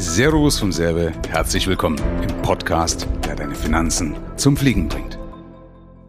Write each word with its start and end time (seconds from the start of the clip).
Servus 0.00 0.58
vom 0.58 0.72
Serbe, 0.72 1.12
herzlich 1.28 1.66
willkommen 1.66 2.00
im 2.22 2.40
Podcast, 2.40 3.06
der 3.22 3.36
deine 3.36 3.54
Finanzen 3.54 4.16
zum 4.36 4.56
Fliegen 4.56 4.88
bringt. 4.88 5.18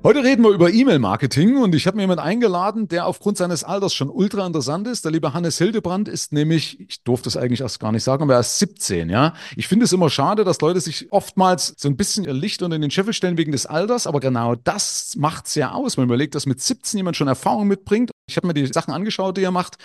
Heute 0.02 0.24
reden 0.24 0.44
wir 0.44 0.52
über 0.52 0.72
E-Mail-Marketing 0.72 1.58
und 1.58 1.76
ich 1.76 1.88
habe 1.88 1.98
mir 1.98 2.04
jemanden 2.04 2.24
eingeladen, 2.24 2.88
der 2.88 3.06
aufgrund 3.06 3.38
seines 3.38 3.66
Alters 3.66 3.94
schon 3.94 4.10
ultra 4.10 4.48
interessant 4.48 4.88
ist. 4.88 5.04
Der 5.04 5.12
liebe 5.12 5.34
Hannes 5.34 5.58
Hildebrand 5.58 6.08
ist 6.08 6.32
nämlich, 6.32 6.80
ich 6.80 7.04
durfte 7.04 7.28
es 7.28 7.36
eigentlich 7.36 7.60
erst 7.60 7.82
gar 7.82 7.92
nicht 7.92 8.04
sagen, 8.04 8.24
aber 8.24 8.36
er 8.36 8.40
ist 8.40 8.60
17, 8.60 9.10
ja. 9.10 9.34
Ich 9.58 9.68
finde 9.68 9.84
es 9.84 9.92
immer 9.92 10.10
schade, 10.10 10.46
dass 10.46 10.62
Leute 10.62 10.80
sich 10.80 11.12
oftmals 11.12 11.76
so 11.78 11.90
ein 11.90 11.98
bisschen 11.98 12.24
ihr 12.24 12.34
Licht 12.34 12.64
unter 12.64 12.80
den 12.80 12.92
Scheffel 12.92 13.12
stellen 13.12 13.38
wegen 13.38 13.52
des 13.52 13.66
Alters, 13.66 14.08
aber 14.08 14.22
genau 14.22 14.56
das 14.56 15.16
macht 15.18 15.48
es 15.48 15.56
ja 15.56 15.74
aus. 15.74 15.98
Man 15.98 16.06
überlegt, 16.06 16.34
dass 16.34 16.46
mit 16.46 16.62
17 16.62 16.98
jemand 16.98 17.18
schon 17.18 17.28
Erfahrung 17.28 17.68
mitbringt. 17.68 18.10
Ich 18.30 18.38
habe 18.38 18.48
mir 18.48 18.54
die 18.54 18.68
Sachen 18.68 18.94
angeschaut, 18.94 19.36
die 19.36 19.44
er 19.44 19.52
macht. 19.52 19.78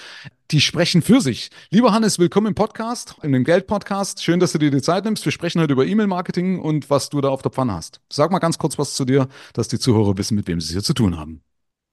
Die 0.52 0.60
sprechen 0.60 1.02
für 1.02 1.20
sich. 1.20 1.50
Lieber 1.70 1.92
Hannes, 1.92 2.20
willkommen 2.20 2.46
im 2.46 2.54
Podcast, 2.54 3.16
in 3.24 3.32
dem 3.32 3.42
Geld-Podcast. 3.42 4.22
Schön, 4.22 4.38
dass 4.38 4.52
du 4.52 4.58
dir 4.58 4.70
die 4.70 4.80
Zeit 4.80 5.04
nimmst. 5.04 5.24
Wir 5.24 5.32
sprechen 5.32 5.60
heute 5.60 5.72
über 5.72 5.84
E-Mail-Marketing 5.84 6.60
und 6.60 6.88
was 6.88 7.10
du 7.10 7.20
da 7.20 7.30
auf 7.30 7.42
der 7.42 7.50
Pfanne 7.50 7.74
hast. 7.74 8.00
Sag 8.12 8.30
mal 8.30 8.38
ganz 8.38 8.56
kurz 8.56 8.78
was 8.78 8.94
zu 8.94 9.04
dir, 9.04 9.26
dass 9.54 9.66
die 9.66 9.80
Zuhörer 9.80 10.16
wissen, 10.16 10.36
mit 10.36 10.46
wem 10.46 10.60
sie 10.60 10.66
es 10.66 10.72
hier 10.72 10.82
zu 10.84 10.94
tun 10.94 11.18
haben. 11.18 11.42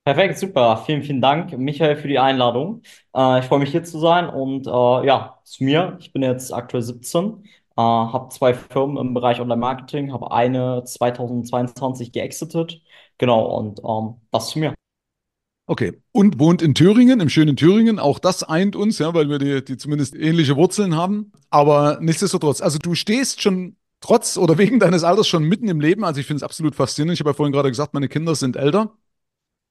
Perfekt, 0.05 0.37
super. 0.37 0.83
Vielen, 0.85 1.01
vielen 1.01 1.19
Dank, 1.19 1.57
Michael, 1.57 1.95
für 1.95 2.07
die 2.07 2.19
Einladung. 2.19 2.83
Äh, 3.15 3.39
ich 3.39 3.45
freue 3.45 3.57
mich 3.57 3.71
hier 3.71 3.83
zu 3.83 3.97
sein 3.97 4.29
und 4.29 4.67
äh, 4.67 4.69
ja, 5.07 5.39
zu 5.43 5.63
mir. 5.63 5.97
Ich 5.99 6.13
bin 6.13 6.21
jetzt 6.21 6.53
aktuell 6.53 6.83
17, 6.83 7.43
äh, 7.75 7.81
habe 7.81 8.29
zwei 8.29 8.53
Firmen 8.53 8.97
im 8.97 9.15
Bereich 9.15 9.39
Online-Marketing, 9.39 10.13
habe 10.13 10.31
eine 10.31 10.83
2022 10.83 12.11
geexitet. 12.11 12.83
Genau, 13.17 13.45
und 13.57 13.79
ähm, 13.79 14.21
das 14.29 14.49
zu 14.49 14.59
mir. 14.59 14.75
Okay. 15.65 15.93
Und 16.11 16.39
wohnt 16.39 16.61
in 16.61 16.75
Thüringen, 16.75 17.19
im 17.21 17.29
schönen 17.29 17.55
Thüringen. 17.55 17.97
Auch 17.99 18.19
das 18.19 18.43
eint 18.43 18.75
uns, 18.75 18.99
ja, 18.99 19.13
weil 19.13 19.29
wir 19.29 19.39
die, 19.39 19.63
die 19.63 19.77
zumindest 19.77 20.15
ähnliche 20.15 20.57
Wurzeln 20.57 20.95
haben. 20.95 21.31
Aber 21.49 21.99
nichtsdestotrotz, 22.01 22.61
also 22.61 22.79
du 22.79 22.95
stehst 22.95 23.41
schon 23.41 23.77
trotz 24.01 24.37
oder 24.37 24.57
wegen 24.57 24.79
deines 24.79 25.03
Alters 25.03 25.27
schon 25.27 25.43
mitten 25.43 25.69
im 25.69 25.79
Leben. 25.79 26.03
Also 26.03 26.19
ich 26.19 26.27
finde 26.27 26.37
es 26.37 26.43
absolut 26.43 26.75
faszinierend. 26.75 27.13
Ich 27.13 27.19
habe 27.21 27.29
ja 27.29 27.33
vorhin 27.33 27.53
gerade 27.53 27.69
gesagt, 27.69 27.93
meine 27.93 28.09
Kinder 28.09 28.35
sind 28.35 28.57
älter. 28.57 28.93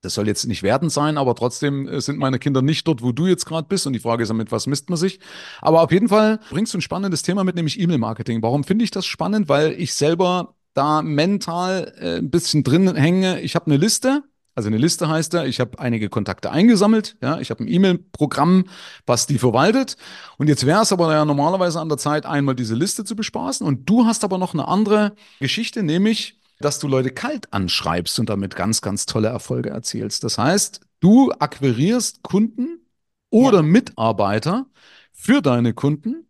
Das 0.01 0.15
soll 0.15 0.27
jetzt 0.27 0.47
nicht 0.47 0.65
werden 0.65 0.91
sein, 0.91 1.17
aber 1.17 1.37
trotzdem 1.37 1.87
äh, 1.87 2.01
sind 2.01 2.19
meine 2.19 2.41
Kinder 2.41 2.61
nicht 2.61 2.89
dort, 2.89 3.03
wo 3.03 3.13
du 3.13 3.27
jetzt 3.27 3.45
gerade 3.45 3.69
bist. 3.69 3.87
Und 3.87 3.93
die 3.93 4.01
Frage 4.01 4.25
ist 4.25 4.31
ja, 4.31 4.35
mit 4.35 4.51
was 4.51 4.67
misst 4.67 4.91
man 4.91 4.97
sich? 4.97 5.21
Aber 5.61 5.83
auf 5.83 5.93
jeden 5.93 6.09
Fall 6.09 6.41
bringst 6.51 6.75
du 6.75 6.79
ein 6.79 6.83
spannendes 6.83 7.23
Thema 7.23 7.45
mit, 7.45 7.55
nämlich 7.55 7.79
E-Mail-Marketing. 7.79 8.43
Warum 8.43 8.65
finde 8.65 8.85
ich 8.85 8.91
das 8.91 9.07
spannend? 9.07 9.49
Weil 9.49 9.73
ich 9.73 9.95
selber 9.95 10.57
da 10.75 11.03
mental 11.03 11.95
äh, 11.99 12.17
ein 12.17 12.31
bisschen 12.31 12.65
drin 12.65 12.93
hänge. 12.97 13.41
Ich 13.43 13.55
habe 13.55 13.67
eine 13.67 13.77
Liste 13.77 14.25
also 14.55 14.69
eine 14.69 14.77
Liste 14.77 15.09
heißt 15.09 15.33
er, 15.35 15.47
ich 15.47 15.61
habe 15.61 15.79
einige 15.79 16.09
Kontakte 16.09 16.51
eingesammelt, 16.51 17.17
ja, 17.23 17.39
ich 17.41 17.51
habe 17.51 17.65
ein 17.65 17.69
E-Mail-Programm, 17.69 18.65
was 19.07 19.27
die 19.27 19.39
verwaltet. 19.39 19.97
Und 20.37 20.49
jetzt 20.49 20.67
wäre 20.67 20.83
es 20.83 20.93
aber 20.93 21.13
ja 21.13 21.25
normalerweise 21.25 21.81
an 21.81 21.89
der 21.89 21.99
Zeit, 21.99 22.27
einmal 22.27 22.55
diese 22.55 22.75
Liste 22.75 23.05
zu 23.05 23.17
bespaßen. 23.17 23.67
Und 23.67 23.89
du 23.89 24.05
hast 24.05 24.25
aber 24.25 24.37
noch 24.39 24.53
eine 24.53 24.69
andere 24.69 25.15
Geschichte, 25.41 25.83
nämlich, 25.83 26.39
dass 26.61 26.79
du 26.79 26.87
Leute 26.87 27.11
kalt 27.11 27.53
anschreibst 27.53 28.19
und 28.19 28.29
damit 28.29 28.55
ganz, 28.55 28.83
ganz 28.83 29.07
tolle 29.07 29.29
Erfolge 29.29 29.71
erzielst. 29.71 30.23
Das 30.23 30.37
heißt, 30.37 30.81
du 31.01 31.33
akquirierst 31.33 32.23
Kunden 32.23 32.87
oder 33.31 33.59
ja. 33.59 33.63
Mitarbeiter 33.63 34.67
für 35.13 35.41
deine 35.41 35.73
Kunden 35.73 36.27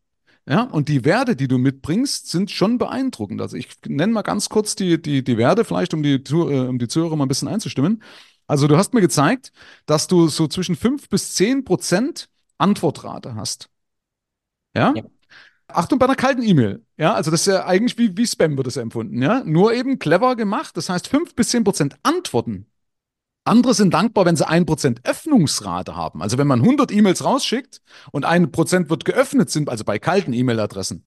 ja, 0.49 0.63
und 0.65 0.89
die 0.89 1.05
Werte, 1.05 1.37
die 1.37 1.47
du 1.47 1.59
mitbringst, 1.59 2.29
sind 2.29 2.51
schon 2.51 2.79
beeindruckend. 2.79 3.41
Also 3.41 3.57
ich 3.57 3.69
nenne 3.87 4.13
mal 4.13 4.23
ganz 4.23 4.49
kurz 4.49 4.75
die, 4.75 5.01
die, 5.01 5.23
die 5.23 5.37
Werte, 5.39 5.65
vielleicht 5.65 5.95
um 5.95 6.03
die, 6.03 6.15
äh, 6.15 6.69
um 6.69 6.79
die 6.79 6.89
Zuhörer 6.89 7.15
mal 7.15 7.27
ein 7.27 7.29
bisschen 7.29 7.49
einzustimmen. 7.49 8.03
Also 8.49 8.67
du 8.67 8.77
hast 8.77 8.93
mir 8.93 9.01
gezeigt, 9.01 9.53
dass 9.87 10.09
du 10.09 10.29
so 10.29 10.49
zwischen 10.49 10.75
5 10.75 11.09
bis 11.09 11.35
10 11.35 11.65
Prozent 11.65 12.29
Antwortrate 12.59 13.37
hast. 13.37 13.69
Ja? 14.75 14.93
ja. 14.97 15.05
Achtung 15.69 15.99
bei 15.99 16.07
einer 16.07 16.17
kalten 16.17 16.43
E-Mail. 16.43 16.85
Ja, 16.97 17.15
also 17.15 17.31
das 17.31 17.43
ist 17.43 17.47
ja 17.47 17.65
eigentlich 17.65 17.97
wie, 17.97 18.17
wie 18.17 18.27
Spam 18.27 18.57
wird 18.57 18.67
es 18.67 18.77
empfunden. 18.77 19.23
Ja, 19.23 19.43
nur 19.45 19.73
eben 19.73 19.99
clever 19.99 20.35
gemacht. 20.35 20.77
Das 20.77 20.89
heißt, 20.89 21.07
5 21.09 21.35
bis 21.35 21.51
10 21.51 21.65
Prozent 21.65 21.97
Antworten 22.03 22.67
andere 23.45 23.75
sind 23.75 23.93
dankbar, 23.95 24.25
wenn 24.25 24.37
sie 24.37 24.47
ein 24.47 24.67
Prozent 24.67 25.01
Öffnungsrate 25.05 25.97
haben. 25.97 26.23
Also 26.23 26.39
wenn 26.39 26.47
man 26.47 26.61
100 26.61 26.93
E-Mails 26.93 27.25
rausschickt 27.25 27.83
und 28.13 28.25
ein 28.25 28.53
Prozent 28.53 28.91
wird 28.91 29.05
geöffnet 29.05 29.51
sind, 29.51 29.69
also 29.69 29.85
bei 29.85 29.99
kalten 29.99 30.33
E-Mail-Adressen, 30.33 31.07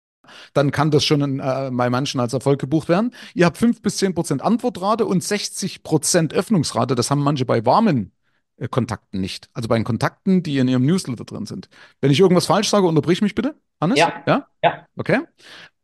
dann 0.54 0.72
kann 0.72 0.92
das 0.92 1.06
schon 1.06 1.40
äh, 1.40 1.70
bei 1.72 1.90
manchen 1.90 2.20
als 2.20 2.34
Erfolg 2.34 2.60
gebucht 2.60 2.90
werden. 2.90 3.14
Ihr 3.34 3.46
habt 3.46 3.58
5 3.58 3.82
bis 3.82 3.98
10 3.98 4.16
Prozent 4.16 4.42
Antwortrate 4.42 5.06
und 5.06 5.24
60 5.24 5.84
Prozent 5.84 6.34
Öffnungsrate. 6.34 6.96
Das 6.96 7.12
haben 7.12 7.22
manche 7.22 7.46
bei 7.46 7.66
warmen 7.66 8.12
äh, 8.58 8.68
Kontakten 8.68 9.22
nicht. 9.22 9.50
Also 9.54 9.68
bei 9.70 9.76
den 9.76 9.84
Kontakten, 9.84 10.44
die 10.44 10.58
in 10.58 10.68
ihrem 10.68 10.86
Newsletter 10.86 11.26
drin 11.26 11.46
sind. 11.46 11.70
Wenn 12.02 12.12
ich 12.12 12.20
irgendwas 12.20 12.48
falsch 12.48 12.70
sage, 12.70 12.88
unterbrich 12.88 13.22
mich 13.22 13.36
bitte, 13.36 13.56
Hannes. 13.80 14.00
Ja. 14.00 14.24
Ja? 14.28 14.48
Ja. 14.64 14.88
Okay. 14.96 15.20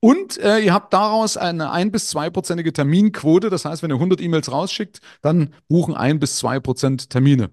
Und 0.02 0.40
äh, 0.40 0.60
ihr 0.60 0.74
habt 0.74 0.94
daraus 0.94 1.38
eine 1.38 1.72
ein- 1.72 1.92
bis 1.92 2.10
zweiprozentige 2.10 2.74
Terminquote. 2.74 3.50
Das 3.50 3.66
heißt, 3.66 3.84
wenn 3.84 3.92
ihr 3.92 3.96
100 3.96 4.20
E-Mails 4.20 4.52
rausschickt, 4.52 5.00
dann 5.22 5.54
buchen 5.70 5.96
ein 5.96 6.20
bis 6.20 6.36
zwei 6.38 6.60
Prozent 6.60 7.10
Termine 7.12 7.52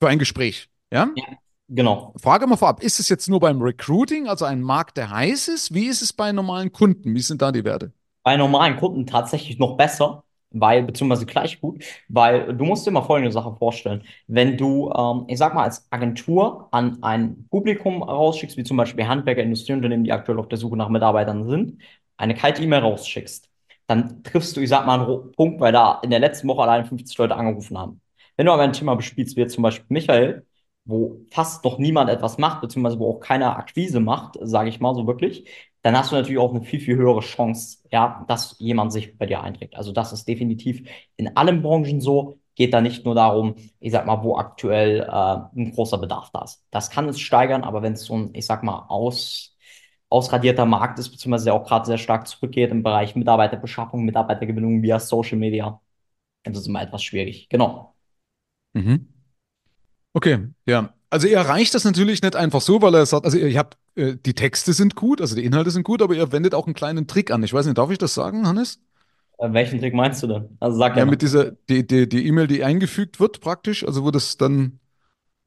für 0.00 0.08
ein 0.08 0.18
Gespräch. 0.18 0.68
Ja? 0.92 1.08
ja? 1.16 1.24
Genau. 1.68 2.14
Frage 2.20 2.46
mal 2.46 2.56
vorab, 2.56 2.82
ist 2.82 2.98
es 2.98 3.08
jetzt 3.08 3.28
nur 3.28 3.40
beim 3.40 3.62
Recruiting, 3.62 4.26
also 4.26 4.44
ein 4.44 4.60
Markt, 4.60 4.96
der 4.96 5.10
heiß 5.10 5.48
ist? 5.48 5.72
Wie 5.72 5.86
ist 5.86 6.02
es 6.02 6.12
bei 6.12 6.32
normalen 6.32 6.72
Kunden? 6.72 7.14
Wie 7.14 7.20
sind 7.20 7.42
da 7.42 7.52
die 7.52 7.64
Werte? 7.64 7.92
Bei 8.24 8.36
normalen 8.36 8.76
Kunden 8.76 9.06
tatsächlich 9.06 9.58
noch 9.58 9.76
besser 9.76 10.24
weil, 10.50 10.82
beziehungsweise 10.82 11.26
gleich 11.26 11.60
gut, 11.60 11.84
weil 12.08 12.54
du 12.56 12.64
musst 12.64 12.86
dir 12.86 12.90
mal 12.90 13.02
folgende 13.02 13.32
Sache 13.32 13.54
vorstellen. 13.58 14.04
Wenn 14.26 14.56
du, 14.56 14.90
ähm, 14.96 15.24
ich 15.28 15.38
sag 15.38 15.54
mal, 15.54 15.64
als 15.64 15.86
Agentur 15.90 16.68
an 16.72 17.02
ein 17.02 17.46
Publikum 17.50 18.02
rausschickst, 18.02 18.56
wie 18.56 18.64
zum 18.64 18.76
Beispiel 18.76 19.06
Handwerker, 19.06 19.42
Industrieunternehmen, 19.42 20.04
die 20.04 20.12
aktuell 20.12 20.38
auf 20.38 20.48
der 20.48 20.58
Suche 20.58 20.76
nach 20.76 20.88
Mitarbeitern 20.88 21.48
sind, 21.48 21.80
eine 22.16 22.34
kalte 22.34 22.62
E-Mail 22.62 22.80
rausschickst, 22.80 23.48
dann 23.86 24.22
triffst 24.22 24.56
du, 24.56 24.60
ich 24.60 24.68
sag 24.68 24.86
mal, 24.86 25.00
einen 25.00 25.32
Punkt, 25.32 25.60
weil 25.60 25.72
da 25.72 26.00
in 26.02 26.10
der 26.10 26.20
letzten 26.20 26.48
Woche 26.48 26.62
allein 26.62 26.86
50 26.86 27.16
Leute 27.18 27.36
angerufen 27.36 27.78
haben. 27.78 28.00
Wenn 28.36 28.46
du 28.46 28.52
aber 28.52 28.62
ein 28.62 28.72
Thema 28.72 28.94
bespielst, 28.94 29.36
wie 29.36 29.40
jetzt 29.40 29.54
zum 29.54 29.62
Beispiel 29.62 29.86
Michael, 29.88 30.46
wo 30.84 31.20
fast 31.30 31.64
noch 31.64 31.78
niemand 31.78 32.10
etwas 32.10 32.38
macht, 32.38 32.60
beziehungsweise 32.62 32.98
wo 32.98 33.10
auch 33.10 33.20
keiner 33.20 33.56
Akquise 33.58 34.00
macht, 34.00 34.36
sage 34.40 34.68
ich 34.70 34.80
mal 34.80 34.94
so 34.94 35.06
wirklich, 35.06 35.48
dann 35.88 35.96
hast 35.96 36.12
du 36.12 36.16
natürlich 36.16 36.36
auch 36.36 36.54
eine 36.54 36.62
viel, 36.62 36.80
viel 36.80 36.96
höhere 36.96 37.20
Chance, 37.20 37.78
ja, 37.90 38.22
dass 38.28 38.56
jemand 38.58 38.92
sich 38.92 39.16
bei 39.16 39.24
dir 39.24 39.42
einträgt. 39.42 39.74
Also 39.74 39.90
das 39.90 40.12
ist 40.12 40.28
definitiv 40.28 40.86
in 41.16 41.34
allen 41.34 41.62
Branchen 41.62 42.02
so. 42.02 42.40
Geht 42.56 42.74
da 42.74 42.82
nicht 42.82 43.06
nur 43.06 43.14
darum, 43.14 43.54
ich 43.80 43.92
sag 43.92 44.04
mal, 44.04 44.22
wo 44.22 44.36
aktuell 44.36 45.00
äh, 45.00 45.58
ein 45.58 45.72
großer 45.72 45.96
Bedarf 45.96 46.28
da 46.30 46.42
ist. 46.42 46.62
Das 46.70 46.90
kann 46.90 47.08
es 47.08 47.18
steigern, 47.18 47.64
aber 47.64 47.80
wenn 47.80 47.94
es 47.94 48.04
so 48.04 48.18
ein, 48.18 48.34
ich 48.34 48.44
sag 48.44 48.62
mal, 48.64 48.84
aus, 48.88 49.56
ausradierter 50.10 50.66
Markt 50.66 50.98
ist, 50.98 51.08
beziehungsweise 51.08 51.54
auch 51.54 51.66
gerade 51.66 51.86
sehr 51.86 51.96
stark 51.96 52.28
zurückgeht 52.28 52.70
im 52.70 52.82
Bereich 52.82 53.16
Mitarbeiterbeschaffung, 53.16 54.04
Mitarbeitergewinnung 54.04 54.82
via 54.82 55.00
Social 55.00 55.38
Media, 55.38 55.80
dann 56.42 56.52
ist 56.52 56.60
es 56.60 56.66
immer 56.66 56.82
etwas 56.82 57.02
schwierig. 57.02 57.48
Genau. 57.48 57.94
Mhm. 58.74 59.08
Okay, 60.12 60.48
ja. 60.66 60.92
Also 61.08 61.28
ihr 61.28 61.38
erreicht 61.38 61.74
das 61.74 61.84
natürlich 61.84 62.20
nicht 62.20 62.36
einfach 62.36 62.60
so, 62.60 62.82
weil 62.82 62.94
er 62.94 63.06
sagt, 63.06 63.24
also 63.24 63.38
ihr 63.38 63.58
habt, 63.58 63.78
äh, 63.98 64.16
die 64.24 64.34
Texte 64.34 64.72
sind 64.72 64.94
gut, 64.94 65.20
also 65.20 65.34
die 65.34 65.44
Inhalte 65.44 65.70
sind 65.70 65.82
gut, 65.82 66.00
aber 66.00 66.14
ihr 66.14 66.32
wendet 66.32 66.54
auch 66.54 66.66
einen 66.66 66.74
kleinen 66.74 67.06
Trick 67.06 67.30
an. 67.30 67.42
Ich 67.42 67.52
weiß 67.52 67.66
nicht, 67.66 67.76
darf 67.76 67.90
ich 67.90 67.98
das 67.98 68.14
sagen, 68.14 68.46
Hannes? 68.46 68.80
Äh, 69.38 69.52
welchen 69.52 69.80
Trick 69.80 69.94
meinst 69.94 70.22
du 70.22 70.28
denn? 70.28 70.56
Also 70.60 70.78
sag 70.78 70.94
ja. 70.94 71.00
Ja, 71.00 71.06
mit 71.06 71.22
dieser, 71.22 71.52
die, 71.68 71.86
die, 71.86 72.08
die 72.08 72.26
E-Mail, 72.26 72.46
die 72.46 72.64
eingefügt 72.64 73.20
wird 73.20 73.40
praktisch, 73.40 73.84
also 73.84 74.04
wo 74.04 74.10
das 74.10 74.36
dann, 74.36 74.78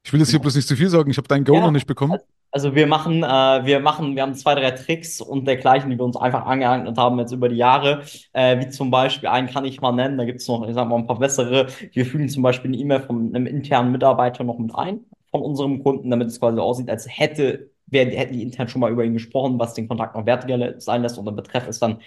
ich 0.04 0.12
will 0.12 0.20
jetzt 0.20 0.30
hier 0.30 0.38
bloß 0.38 0.54
nicht 0.54 0.68
zu 0.68 0.76
viel 0.76 0.88
sagen, 0.88 1.10
ich 1.10 1.16
habe 1.16 1.28
deinen 1.28 1.44
Go 1.44 1.54
ja, 1.54 1.60
noch 1.60 1.70
nicht 1.70 1.86
bekommen. 1.86 2.18
Also 2.50 2.74
wir 2.74 2.86
machen, 2.86 3.22
äh, 3.22 3.26
wir 3.64 3.80
machen, 3.80 4.14
wir 4.14 4.22
haben 4.22 4.34
zwei, 4.34 4.54
drei 4.54 4.72
Tricks 4.72 5.22
und 5.22 5.46
dergleichen, 5.46 5.88
die 5.88 5.96
wir 5.96 6.04
uns 6.04 6.18
einfach 6.18 6.44
angeeignet 6.44 6.98
haben 6.98 7.18
jetzt 7.18 7.32
über 7.32 7.48
die 7.48 7.56
Jahre. 7.56 8.02
Äh, 8.34 8.60
wie 8.60 8.68
zum 8.68 8.90
Beispiel, 8.90 9.30
einen 9.30 9.48
kann 9.48 9.64
ich 9.64 9.80
mal 9.80 9.92
nennen, 9.92 10.18
da 10.18 10.24
gibt 10.26 10.42
es 10.42 10.48
noch, 10.48 10.68
ich 10.68 10.74
sag 10.74 10.86
mal, 10.86 10.96
ein 10.96 11.06
paar 11.06 11.18
bessere. 11.18 11.68
Wir 11.92 12.04
fügen 12.04 12.28
zum 12.28 12.42
Beispiel 12.42 12.70
eine 12.70 12.76
E-Mail 12.76 13.00
von 13.00 13.34
einem 13.34 13.46
internen 13.46 13.90
Mitarbeiter 13.90 14.44
noch 14.44 14.58
mit 14.58 14.74
ein 14.74 15.00
von 15.32 15.40
unserem 15.40 15.82
Kunden, 15.82 16.10
damit 16.10 16.28
es 16.28 16.38
quasi 16.38 16.60
aussieht, 16.60 16.90
als 16.90 17.08
hätte 17.08 17.70
wir 17.92 18.06
hätten 18.06 18.32
die 18.32 18.42
intern 18.42 18.68
schon 18.68 18.80
mal 18.80 18.90
über 18.90 19.04
ihn 19.04 19.12
gesprochen, 19.12 19.58
was 19.58 19.74
den 19.74 19.86
Kontakt 19.86 20.16
noch 20.16 20.26
wertiger 20.26 20.80
sein 20.80 21.02
lässt 21.02 21.18
und 21.18 21.26
der 21.26 21.32
Betreff 21.32 21.68
ist 21.68 21.82
dann 21.82 22.00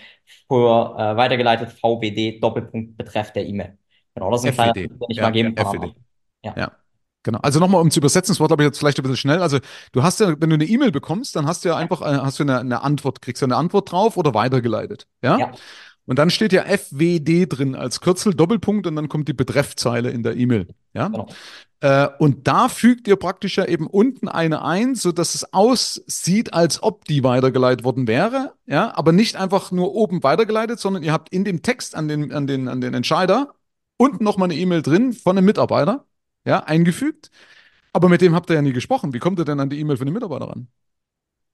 für 0.48 0.96
äh, 0.98 1.16
weitergeleitet 1.16 1.72
VWD 1.72 2.42
Doppelpunkt 2.42 2.98
Betreff 2.98 3.32
der 3.32 3.46
E-Mail. 3.46 3.78
Genau, 4.16 4.32
das 4.32 4.44
ist 4.44 4.60
ein 4.60 4.70
FWD. 4.70 4.74
kleiner 4.74 4.90
den 4.90 5.00
ich 5.10 5.18
ja, 5.18 5.24
mal 5.24 5.32
geben 5.32 5.56
kann. 5.56 5.94
Ja. 6.44 6.54
ja. 6.58 6.72
Genau. 7.24 7.40
Also 7.42 7.60
nochmal, 7.60 7.82
um 7.82 7.90
zu 7.90 8.00
übersetzen, 8.00 8.34
das 8.34 8.40
Wort 8.40 8.50
glaube 8.50 8.62
ich 8.62 8.68
jetzt 8.68 8.78
vielleicht 8.78 9.00
ein 9.00 9.02
bisschen 9.02 9.18
schnell. 9.18 9.42
Also 9.42 9.58
du 9.94 10.04
hast 10.04 10.20
ja, 10.20 10.40
wenn 10.40 10.50
du 10.50 10.54
eine 10.54 10.66
E-Mail 10.66 10.92
bekommst, 10.92 11.36
dann 11.36 11.48
hast 11.48 11.66
du 11.66 11.70
ja 11.70 11.76
einfach, 11.76 12.02
äh, 12.02 12.20
hast 12.20 12.40
du 12.40 12.44
eine, 12.44 12.60
eine, 12.60 12.84
Antwort, 12.84 13.24
kriegst 13.24 13.42
du 13.42 13.48
eine 13.48 13.56
Antwort 13.56 13.92
drauf 13.92 14.16
oder 14.16 14.36
weitergeleitet. 14.36 15.08
Ja? 15.24 15.38
ja. 15.40 15.52
Und 16.06 16.20
dann 16.20 16.30
steht 16.30 16.54
ja 16.54 16.64
FWD 16.64 17.48
drin 17.48 17.76
als 17.76 18.00
Kürzel, 18.00 18.36
Doppelpunkt 18.36 18.86
und 18.86 18.96
dann 18.96 19.10
kommt 19.10 19.28
die 19.28 19.34
Betreffzeile 19.34 20.12
in 20.12 20.22
der 20.22 20.36
E-Mail. 20.36 20.68
Ja. 20.94 21.08
Genau. 21.08 21.28
Äh, 21.82 22.10
und 22.20 22.48
da 22.48 22.70
fügt 22.70 23.08
ihr 23.08 23.16
praktisch 23.16 23.58
ja 23.58 23.66
eben 23.66 23.88
unten 23.88 24.28
eine 24.28 24.64
ein, 24.64 24.96
sodass 24.96 25.36
es 25.36 25.54
aussieht, 25.54 26.54
als 26.54 26.82
ob 26.84 27.06
die 27.06 27.24
weitergeleitet 27.24 27.84
worden 27.84 28.08
wäre. 28.08 28.54
Ja, 28.66 28.96
aber 28.96 29.12
nicht 29.12 29.36
einfach 29.36 29.72
nur 29.72 29.94
oben 29.96 30.24
weitergeleitet, 30.24 30.80
sondern 30.80 31.04
ihr 31.04 31.12
habt 31.12 31.30
in 31.30 31.44
dem 31.44 31.64
Text 31.64 31.96
an 31.96 32.08
den, 32.08 32.32
an 32.32 32.48
den, 32.48 32.68
an 32.68 32.82
den 32.82 32.94
Entscheider 32.94 33.56
unten 33.98 34.24
nochmal 34.24 34.50
eine 34.50 34.60
E-Mail 34.60 34.82
drin 34.82 35.14
von 35.14 35.38
einem 35.38 35.46
Mitarbeiter, 35.46 36.06
ja, 36.46 36.60
eingefügt. 36.64 37.32
Aber 37.94 38.10
mit 38.10 38.22
dem 38.22 38.36
habt 38.36 38.50
ihr 38.50 38.56
ja 38.56 38.62
nie 38.62 38.74
gesprochen. 38.74 39.14
Wie 39.14 39.20
kommt 39.20 39.40
ihr 39.40 39.46
denn 39.46 39.60
an 39.60 39.70
die 39.70 39.80
E-Mail 39.80 39.98
von 39.98 40.06
dem 40.06 40.14
Mitarbeiter 40.14 40.50
ran? 40.50 40.68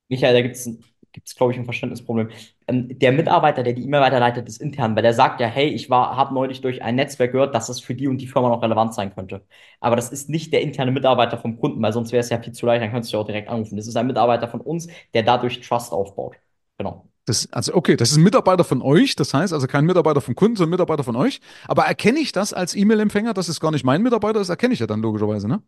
Michael, 0.10 0.34
da 0.34 0.42
gibt 0.42 0.56
es 0.56 0.70
gibt 1.12 1.28
es, 1.28 1.36
glaube 1.36 1.54
ich, 1.54 1.60
ein 1.60 1.66
Verständnisproblem. 1.66 2.30
Ähm, 2.68 2.98
der 3.00 3.12
Mitarbeiter, 3.12 3.64
der 3.64 3.74
die 3.74 3.84
E-Mail 3.84 4.02
weiterleitet, 4.02 4.48
ist 4.48 4.62
intern, 4.62 4.96
weil 4.96 5.04
der 5.04 5.14
sagt 5.14 5.40
ja, 5.42 5.48
hey, 5.48 5.68
ich 5.68 5.90
habe 5.90 6.34
neulich 6.34 6.62
durch 6.62 6.82
ein 6.82 6.96
Netzwerk 6.96 7.32
gehört, 7.32 7.54
dass 7.56 7.68
das 7.68 7.80
für 7.80 7.96
die 7.96 8.08
und 8.08 8.18
die 8.20 8.28
Firma 8.28 8.50
noch 8.50 8.62
relevant 8.62 8.94
sein 8.94 9.14
könnte. 9.14 9.46
Aber 9.80 9.96
das 9.96 10.12
ist 10.12 10.30
nicht 10.30 10.54
der 10.54 10.62
interne 10.62 10.92
Mitarbeiter 10.92 11.38
vom 11.38 11.60
Kunden, 11.60 11.82
weil 11.82 11.94
sonst 11.94 12.12
wäre 12.12 12.22
es 12.22 12.30
ja 12.30 12.42
viel 12.42 12.54
zu 12.54 12.66
leicht, 12.66 12.82
dann 12.84 12.92
könntest 12.92 13.14
du 13.14 13.18
ja 13.18 13.22
auch 13.22 13.28
direkt 13.28 13.50
anrufen. 13.50 13.78
Das 13.78 13.88
ist 13.88 13.96
ein 13.96 14.08
Mitarbeiter 14.08 14.48
von 14.48 14.62
uns, 14.62 14.88
der 15.14 15.24
dadurch 15.24 15.60
Trust 15.62 15.92
aufbaut. 15.92 16.36
Genau. 16.78 17.06
Das, 17.26 17.52
also 17.52 17.76
okay, 17.76 17.96
das 17.96 18.12
ist 18.12 18.18
ein 18.18 18.24
Mitarbeiter 18.24 18.64
von 18.64 18.82
euch, 18.82 19.16
das 19.16 19.34
heißt 19.34 19.54
also 19.54 19.68
kein 19.68 19.86
Mitarbeiter 19.86 20.22
vom 20.22 20.36
Kunden, 20.36 20.56
sondern 20.56 20.70
ein 20.70 20.78
Mitarbeiter 20.78 21.04
von 21.04 21.16
euch. 21.16 21.40
Aber 21.68 21.84
erkenne 21.84 22.20
ich 22.20 22.32
das 22.32 22.52
als 22.52 22.76
E-Mail-Empfänger, 22.76 23.34
dass 23.34 23.48
es 23.48 23.60
gar 23.60 23.72
nicht 23.72 23.86
mein 23.86 24.02
Mitarbeiter 24.02 24.42
ist? 24.42 24.50
Erkenne 24.50 24.74
ich 24.74 24.80
ja 24.80 24.88
dann 24.88 25.02
logischerweise, 25.02 25.48
ne? 25.48 25.62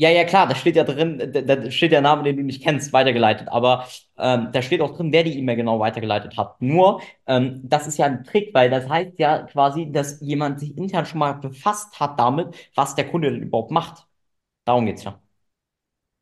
Ja, 0.00 0.08
ja, 0.08 0.24
klar, 0.24 0.46
da 0.48 0.54
steht 0.54 0.76
ja 0.76 0.84
drin, 0.84 1.18
da, 1.46 1.70
steht 1.70 1.92
der 1.92 2.00
Name, 2.00 2.22
den 2.22 2.36
du 2.38 2.42
nicht 2.42 2.62
kennst, 2.62 2.92
weitergeleitet. 2.94 3.48
Aber 3.48 3.86
ähm, 4.16 4.48
da 4.50 4.62
steht 4.62 4.80
auch 4.80 4.96
drin, 4.96 5.12
wer 5.12 5.24
die 5.24 5.38
E-Mail 5.38 5.56
genau 5.56 5.78
weitergeleitet 5.78 6.38
hat. 6.38 6.60
Nur, 6.62 7.02
ähm, 7.26 7.60
das 7.64 7.86
ist 7.86 7.98
ja 7.98 8.06
ein 8.06 8.24
Trick, 8.24 8.54
weil 8.54 8.70
das 8.70 8.88
heißt 8.88 9.18
ja 9.18 9.42
quasi, 9.42 9.92
dass 9.92 10.18
jemand 10.22 10.58
sich 10.58 10.76
intern 10.78 11.04
schon 11.04 11.18
mal 11.18 11.32
befasst 11.34 12.00
hat 12.00 12.18
damit, 12.18 12.54
was 12.74 12.94
der 12.94 13.08
Kunde 13.10 13.30
denn 13.30 13.42
überhaupt 13.42 13.70
macht. 13.72 14.06
Darum 14.66 14.86
geht's 14.86 15.04
ja. 15.04 15.20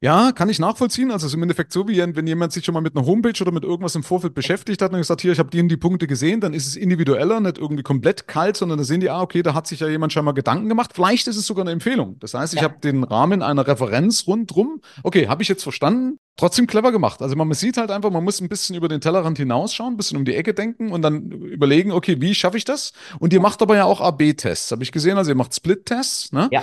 Ja, 0.00 0.31
kann 0.31 0.49
ich 0.49 0.61
nachvollziehen. 0.61 1.11
Also 1.11 1.27
es 1.27 1.33
ist 1.33 1.37
im 1.37 1.43
Endeffekt 1.43 1.73
so, 1.73 1.89
wie 1.89 1.99
wenn 1.99 2.27
jemand 2.27 2.53
sich 2.53 2.65
schon 2.65 2.73
mal 2.73 2.81
mit 2.81 2.97
einer 2.97 3.05
Homepage 3.05 3.41
oder 3.41 3.50
mit 3.50 3.65
irgendwas 3.65 3.97
im 3.97 4.05
Vorfeld 4.05 4.33
beschäftigt 4.33 4.81
hat 4.81 4.93
und 4.93 4.99
gesagt, 4.99 5.23
hier, 5.23 5.33
ich 5.33 5.41
habe 5.41 5.50
die 5.50 5.61
und 5.61 5.69
die 5.69 5.77
Punkte 5.77 6.06
gesehen, 6.06 6.41
dann 6.41 6.55
ist 6.55 6.69
es 6.69 6.77
individueller, 6.77 7.41
nicht 7.41 7.59
irgendwie 7.59 7.83
komplett 7.83 8.29
kalt, 8.29 8.56
sondern 8.56 8.79
da 8.79 8.85
sehen 8.85 9.00
die, 9.00 9.11
ah, 9.11 9.23
okay, 9.23 9.43
da 9.43 9.55
hat 9.55 9.67
sich 9.67 9.81
ja 9.81 9.89
jemand 9.89 10.12
schon 10.12 10.25
mal 10.25 10.33
Gedanken 10.33 10.69
gemacht. 10.69 10.93
Vielleicht 10.95 11.27
ist 11.27 11.37
es 11.37 11.47
sogar 11.47 11.65
eine 11.65 11.73
Empfehlung. 11.73 12.17
Das 12.21 12.35
heißt, 12.35 12.55
ich 12.55 12.61
ja. 12.61 12.69
habe 12.69 12.79
den 12.79 13.03
Rahmen 13.03 13.43
einer 13.43 13.67
Referenz 13.67 14.29
rundrum. 14.29 14.81
Okay, 15.03 15.27
habe 15.27 15.43
ich 15.43 15.49
jetzt 15.49 15.65
verstanden. 15.65 16.19
Trotzdem 16.37 16.69
clever 16.69 16.93
gemacht. 16.93 17.21
Also 17.21 17.35
man 17.35 17.53
sieht 17.53 17.77
halt 17.77 17.91
einfach, 17.91 18.11
man 18.11 18.23
muss 18.23 18.41
ein 18.41 18.49
bisschen 18.49 18.77
über 18.77 18.87
den 18.87 19.00
Tellerrand 19.00 19.39
hinausschauen, 19.39 19.95
ein 19.95 19.97
bisschen 19.97 20.17
um 20.17 20.25
die 20.25 20.37
Ecke 20.37 20.55
denken 20.55 20.93
und 20.93 21.03
dann 21.03 21.33
überlegen, 21.33 21.91
okay, 21.91 22.21
wie 22.21 22.37
schaffe 22.37 22.56
ich 22.56 22.65
das? 22.65 22.93
Und 23.19 23.33
ihr 23.33 23.41
macht 23.41 23.61
aber 23.61 23.75
ja 23.75 23.85
auch 23.87 24.00
AB-Tests, 24.00 24.71
habe 24.71 24.85
ich 24.85 24.93
gesehen. 24.93 25.19
Also 25.19 25.33
ihr 25.33 25.35
macht 25.35 25.53
Split-Tests. 25.53 26.31
Ne? 26.31 26.49
Ja. 26.53 26.62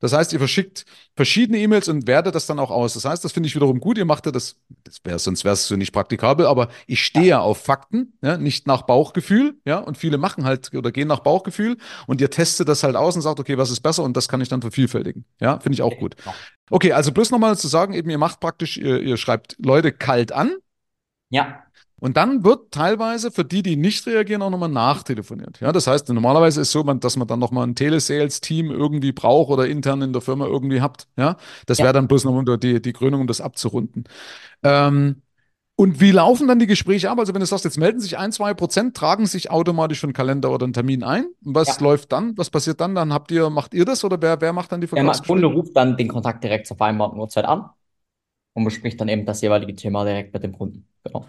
Das 0.00 0.12
heißt, 0.12 0.32
ihr 0.32 0.38
verschickt 0.38 0.84
verschiedene 1.16 1.58
E-Mails 1.58 1.88
und 1.88 2.06
wertet 2.06 2.34
das 2.34 2.46
dann 2.46 2.58
auch 2.58 2.70
aus. 2.70 2.94
Das 2.94 3.04
heißt, 3.04 3.24
das 3.24 3.32
finde 3.32 3.48
ich 3.48 3.54
wiederum 3.54 3.80
gut. 3.80 3.98
Ihr 3.98 4.04
macht 4.04 4.26
ja 4.26 4.32
das, 4.32 4.56
das 4.84 5.00
wär, 5.04 5.18
sonst 5.18 5.44
wäre 5.44 5.54
es 5.54 5.66
so 5.66 5.76
nicht 5.76 5.92
praktikabel, 5.92 6.46
aber 6.46 6.68
ich 6.86 7.02
stehe 7.02 7.26
ja 7.26 7.40
auf 7.40 7.58
Fakten, 7.62 8.12
ja, 8.22 8.38
nicht 8.38 8.66
nach 8.66 8.82
Bauchgefühl, 8.82 9.58
ja, 9.64 9.78
und 9.78 9.98
viele 9.98 10.18
machen 10.18 10.44
halt 10.44 10.72
oder 10.74 10.92
gehen 10.92 11.08
nach 11.08 11.20
Bauchgefühl 11.20 11.76
und 12.06 12.20
ihr 12.20 12.30
testet 12.30 12.68
das 12.68 12.84
halt 12.84 12.94
aus 12.96 13.16
und 13.16 13.22
sagt, 13.22 13.40
okay, 13.40 13.58
was 13.58 13.70
ist 13.70 13.80
besser 13.80 14.04
und 14.04 14.16
das 14.16 14.28
kann 14.28 14.40
ich 14.40 14.48
dann 14.48 14.60
vervielfältigen. 14.60 15.24
Ja, 15.40 15.58
finde 15.58 15.74
ich 15.74 15.82
auch 15.82 15.96
gut. 15.98 16.14
Okay, 16.70 16.92
also 16.92 17.12
bloß 17.12 17.30
nochmal 17.30 17.56
zu 17.58 17.66
sagen, 17.68 17.94
eben, 17.94 18.10
ihr 18.10 18.18
macht 18.18 18.40
praktisch, 18.40 18.76
ihr, 18.76 19.00
ihr 19.00 19.16
schreibt 19.16 19.56
Leute 19.58 19.92
kalt 19.92 20.32
an. 20.32 20.52
Ja. 21.30 21.62
Und 22.00 22.16
dann 22.16 22.44
wird 22.44 22.70
teilweise 22.70 23.32
für 23.32 23.44
die, 23.44 23.62
die 23.62 23.76
nicht 23.76 24.06
reagieren, 24.06 24.42
auch 24.42 24.50
nochmal 24.50 24.68
nachtelefoniert. 24.68 25.60
Ja, 25.60 25.72
das 25.72 25.88
heißt, 25.88 26.08
normalerweise 26.10 26.60
ist 26.60 26.68
es 26.68 26.72
so, 26.72 26.82
dass 26.84 27.16
man 27.16 27.26
dann 27.26 27.40
nochmal 27.40 27.66
ein 27.66 27.74
Telesales-Team 27.74 28.70
irgendwie 28.70 29.12
braucht 29.12 29.50
oder 29.50 29.66
intern 29.66 30.02
in 30.02 30.12
der 30.12 30.22
Firma 30.22 30.46
irgendwie 30.46 30.80
habt. 30.80 31.08
Ja, 31.16 31.36
das 31.66 31.78
ja. 31.78 31.84
wäre 31.84 31.94
dann 31.94 32.06
bloß 32.06 32.24
noch 32.24 32.56
die, 32.58 32.80
die 32.80 32.92
Krönung, 32.92 33.22
um 33.22 33.26
das 33.26 33.40
abzurunden. 33.40 34.04
Ähm, 34.62 35.22
und 35.74 36.00
wie 36.00 36.10
laufen 36.10 36.48
dann 36.48 36.58
die 36.58 36.66
Gespräche 36.66 37.10
ab? 37.10 37.18
Also 37.18 37.34
wenn 37.34 37.40
du 37.40 37.46
sagst, 37.46 37.64
jetzt 37.64 37.78
melden 37.78 38.00
sich 38.00 38.18
ein, 38.18 38.32
zwei 38.32 38.54
Prozent, 38.54 38.96
tragen 38.96 39.26
sich 39.26 39.50
automatisch 39.50 40.00
für 40.00 40.06
einen 40.06 40.12
Kalender 40.12 40.52
oder 40.52 40.64
einen 40.64 40.72
Termin 40.72 41.02
ein. 41.04 41.26
Und 41.44 41.54
was 41.54 41.68
ja. 41.68 41.82
läuft 41.84 42.12
dann? 42.12 42.36
Was 42.36 42.50
passiert 42.50 42.80
dann? 42.80 42.94
Dann 42.94 43.12
habt 43.12 43.30
ihr, 43.30 43.50
macht 43.50 43.74
ihr 43.74 43.84
das 43.84 44.04
oder 44.04 44.20
wer, 44.20 44.40
wer 44.40 44.52
macht 44.52 44.72
dann 44.72 44.80
die 44.80 44.88
Verkaufsgespräche? 44.88 45.40
Der 45.40 45.48
Kunde 45.48 45.60
ruft 45.60 45.76
dann 45.76 45.96
den 45.96 46.08
Kontakt 46.08 46.42
direkt 46.42 46.66
zur 46.66 46.76
vereinbarten 46.76 47.18
Uhrzeit 47.18 47.44
an 47.44 47.70
und 48.58 48.64
bespricht 48.64 49.00
dann 49.00 49.08
eben 49.08 49.24
das 49.26 49.40
jeweilige 49.40 49.74
Thema 49.74 50.04
direkt 50.04 50.34
mit 50.34 50.42
dem 50.42 50.52
Kunden. 50.52 50.86
Genau. 51.04 51.26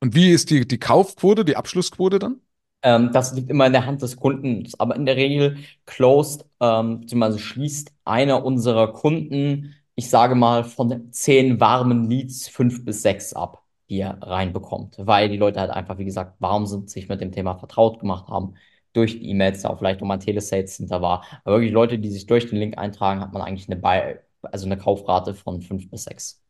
Und 0.00 0.14
wie 0.14 0.30
ist 0.30 0.50
die, 0.50 0.66
die 0.66 0.78
Kaufquote, 0.78 1.44
die 1.44 1.56
Abschlussquote 1.56 2.18
dann? 2.18 2.40
Ähm, 2.82 3.10
das 3.12 3.34
liegt 3.34 3.50
immer 3.50 3.66
in 3.66 3.72
der 3.72 3.86
Hand 3.86 4.02
des 4.02 4.16
Kunden. 4.16 4.68
Aber 4.78 4.96
in 4.96 5.06
der 5.06 5.16
Regel 5.16 5.58
closed, 5.86 6.46
ähm, 6.60 7.00
beziehungsweise 7.00 7.38
schließt 7.38 7.92
einer 8.04 8.44
unserer 8.44 8.92
Kunden, 8.92 9.74
ich 9.94 10.10
sage 10.10 10.34
mal, 10.34 10.64
von 10.64 11.10
zehn 11.12 11.58
warmen 11.60 12.08
Leads 12.08 12.48
fünf 12.48 12.84
bis 12.84 13.02
sechs 13.02 13.32
ab, 13.32 13.64
die 13.88 13.98
er 14.00 14.18
reinbekommt. 14.22 14.96
Weil 14.98 15.28
die 15.28 15.38
Leute 15.38 15.60
halt 15.60 15.70
einfach, 15.70 15.98
wie 15.98 16.04
gesagt, 16.04 16.40
warm 16.40 16.66
sind, 16.66 16.90
sich 16.90 17.08
mit 17.08 17.20
dem 17.20 17.32
Thema 17.32 17.56
vertraut 17.56 17.98
gemacht 18.00 18.28
haben. 18.28 18.54
Durch 18.92 19.18
die 19.18 19.30
E-Mails, 19.30 19.62
da 19.62 19.70
auch 19.70 19.78
vielleicht 19.78 20.00
nochmal 20.00 20.18
ein 20.18 20.20
Telesales 20.20 20.76
hinter 20.76 21.02
war. 21.02 21.24
Aber 21.44 21.56
wirklich 21.56 21.72
Leute, 21.72 21.98
die 21.98 22.10
sich 22.10 22.26
durch 22.26 22.48
den 22.48 22.58
Link 22.58 22.78
eintragen, 22.78 23.20
hat 23.20 23.32
man 23.32 23.42
eigentlich 23.42 23.68
eine, 23.68 23.76
Buy 23.80 24.16
also 24.52 24.66
eine 24.66 24.78
Kaufrate 24.78 25.34
von 25.34 25.62
fünf 25.62 25.90
bis 25.90 26.04
sechs. 26.04 26.42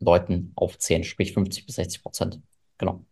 Leuten 0.00 0.52
auf 0.56 0.78
10, 0.78 1.04
sprich 1.04 1.32
50 1.32 1.66
bis 1.66 1.76
60 1.76 2.02
Prozent. 2.02 2.40
Genau. 2.78 3.04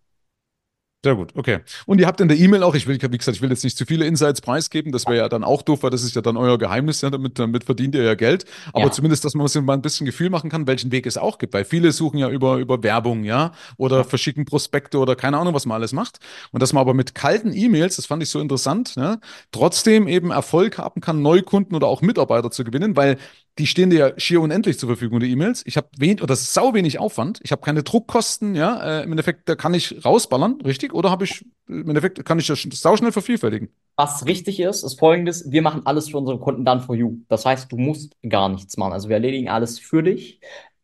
Sehr 1.04 1.16
gut, 1.16 1.32
okay. 1.34 1.58
Und 1.86 2.00
ihr 2.00 2.06
habt 2.06 2.20
in 2.20 2.28
der 2.28 2.38
E-Mail 2.38 2.62
auch, 2.62 2.76
ich 2.76 2.86
will, 2.86 2.94
wie 2.94 3.18
gesagt, 3.18 3.36
ich 3.36 3.42
will 3.42 3.50
jetzt 3.50 3.64
nicht 3.64 3.76
zu 3.76 3.84
viele 3.84 4.06
Insights 4.06 4.40
preisgeben, 4.40 4.92
das 4.92 5.06
wäre 5.06 5.16
ja 5.16 5.28
dann 5.28 5.42
auch 5.42 5.62
doof, 5.62 5.82
weil 5.82 5.90
das 5.90 6.04
ist 6.04 6.14
ja 6.14 6.22
dann 6.22 6.36
euer 6.36 6.58
Geheimnis, 6.58 7.00
ja, 7.00 7.10
damit, 7.10 7.40
damit 7.40 7.64
verdient 7.64 7.96
ihr 7.96 8.04
ja 8.04 8.14
Geld. 8.14 8.44
Aber 8.72 8.84
ja. 8.84 8.90
zumindest, 8.92 9.24
dass 9.24 9.34
man 9.34 9.48
sich 9.48 9.60
mal 9.62 9.72
ein 9.72 9.82
bisschen 9.82 10.06
Gefühl 10.06 10.30
machen 10.30 10.48
kann, 10.48 10.68
welchen 10.68 10.92
Weg 10.92 11.06
es 11.06 11.18
auch 11.18 11.38
gibt, 11.38 11.54
weil 11.54 11.64
viele 11.64 11.90
suchen 11.90 12.18
ja 12.18 12.30
über, 12.30 12.58
über 12.58 12.84
Werbung, 12.84 13.24
ja, 13.24 13.50
oder 13.78 13.96
ja. 13.96 14.04
verschicken 14.04 14.44
Prospekte 14.44 14.98
oder 14.98 15.16
keine 15.16 15.38
Ahnung, 15.38 15.54
was 15.54 15.66
man 15.66 15.74
alles 15.74 15.92
macht. 15.92 16.20
Und 16.52 16.62
dass 16.62 16.72
man 16.72 16.82
aber 16.82 16.94
mit 16.94 17.16
kalten 17.16 17.52
E-Mails, 17.52 17.96
das 17.96 18.06
fand 18.06 18.22
ich 18.22 18.28
so 18.28 18.38
interessant, 18.38 18.94
ja, 18.94 19.18
trotzdem 19.50 20.06
eben 20.06 20.30
Erfolg 20.30 20.78
haben 20.78 21.00
kann, 21.00 21.20
Neukunden 21.20 21.74
oder 21.74 21.88
auch 21.88 22.00
Mitarbeiter 22.02 22.52
zu 22.52 22.62
gewinnen, 22.62 22.94
weil 22.94 23.18
die 23.58 23.66
stehen 23.66 23.90
dir 23.90 23.98
ja 23.98 24.20
schier 24.20 24.40
unendlich 24.40 24.78
zur 24.78 24.88
Verfügung, 24.88 25.20
die 25.20 25.30
E-Mails. 25.30 25.62
Ich 25.66 25.76
habe 25.76 25.88
wenig, 25.98 26.18
oder 26.22 26.28
das 26.28 26.42
ist 26.42 26.54
sau 26.54 26.72
wenig 26.72 26.98
Aufwand. 26.98 27.40
Ich 27.42 27.52
habe 27.52 27.60
keine 27.60 27.82
Druckkosten, 27.82 28.54
ja. 28.54 29.00
Äh, 29.00 29.04
Im 29.04 29.10
Endeffekt, 29.10 29.48
da 29.48 29.56
kann 29.56 29.74
ich 29.74 30.04
rausballern, 30.04 30.60
richtig? 30.62 30.94
Oder 30.94 31.10
habe 31.10 31.24
ich, 31.24 31.44
im 31.68 31.88
Endeffekt 31.88 32.24
kann 32.24 32.38
ich 32.38 32.46
das 32.46 32.66
sau 32.72 32.96
schnell 32.96 33.12
vervielfältigen. 33.12 33.68
Was 33.96 34.24
richtig 34.26 34.58
ist, 34.58 34.82
ist 34.82 34.98
folgendes: 34.98 35.50
Wir 35.50 35.60
machen 35.60 35.82
alles 35.84 36.08
für 36.08 36.18
unsere 36.18 36.38
Kunden 36.38 36.64
dann 36.64 36.80
for 36.80 36.94
you. 36.94 37.18
Das 37.28 37.44
heißt, 37.44 37.70
du 37.70 37.76
musst 37.76 38.16
gar 38.26 38.48
nichts 38.48 38.76
machen. 38.78 38.94
Also 38.94 39.08
wir 39.08 39.16
erledigen 39.16 39.50
alles 39.50 39.78
für 39.78 40.02
dich. 40.02 40.40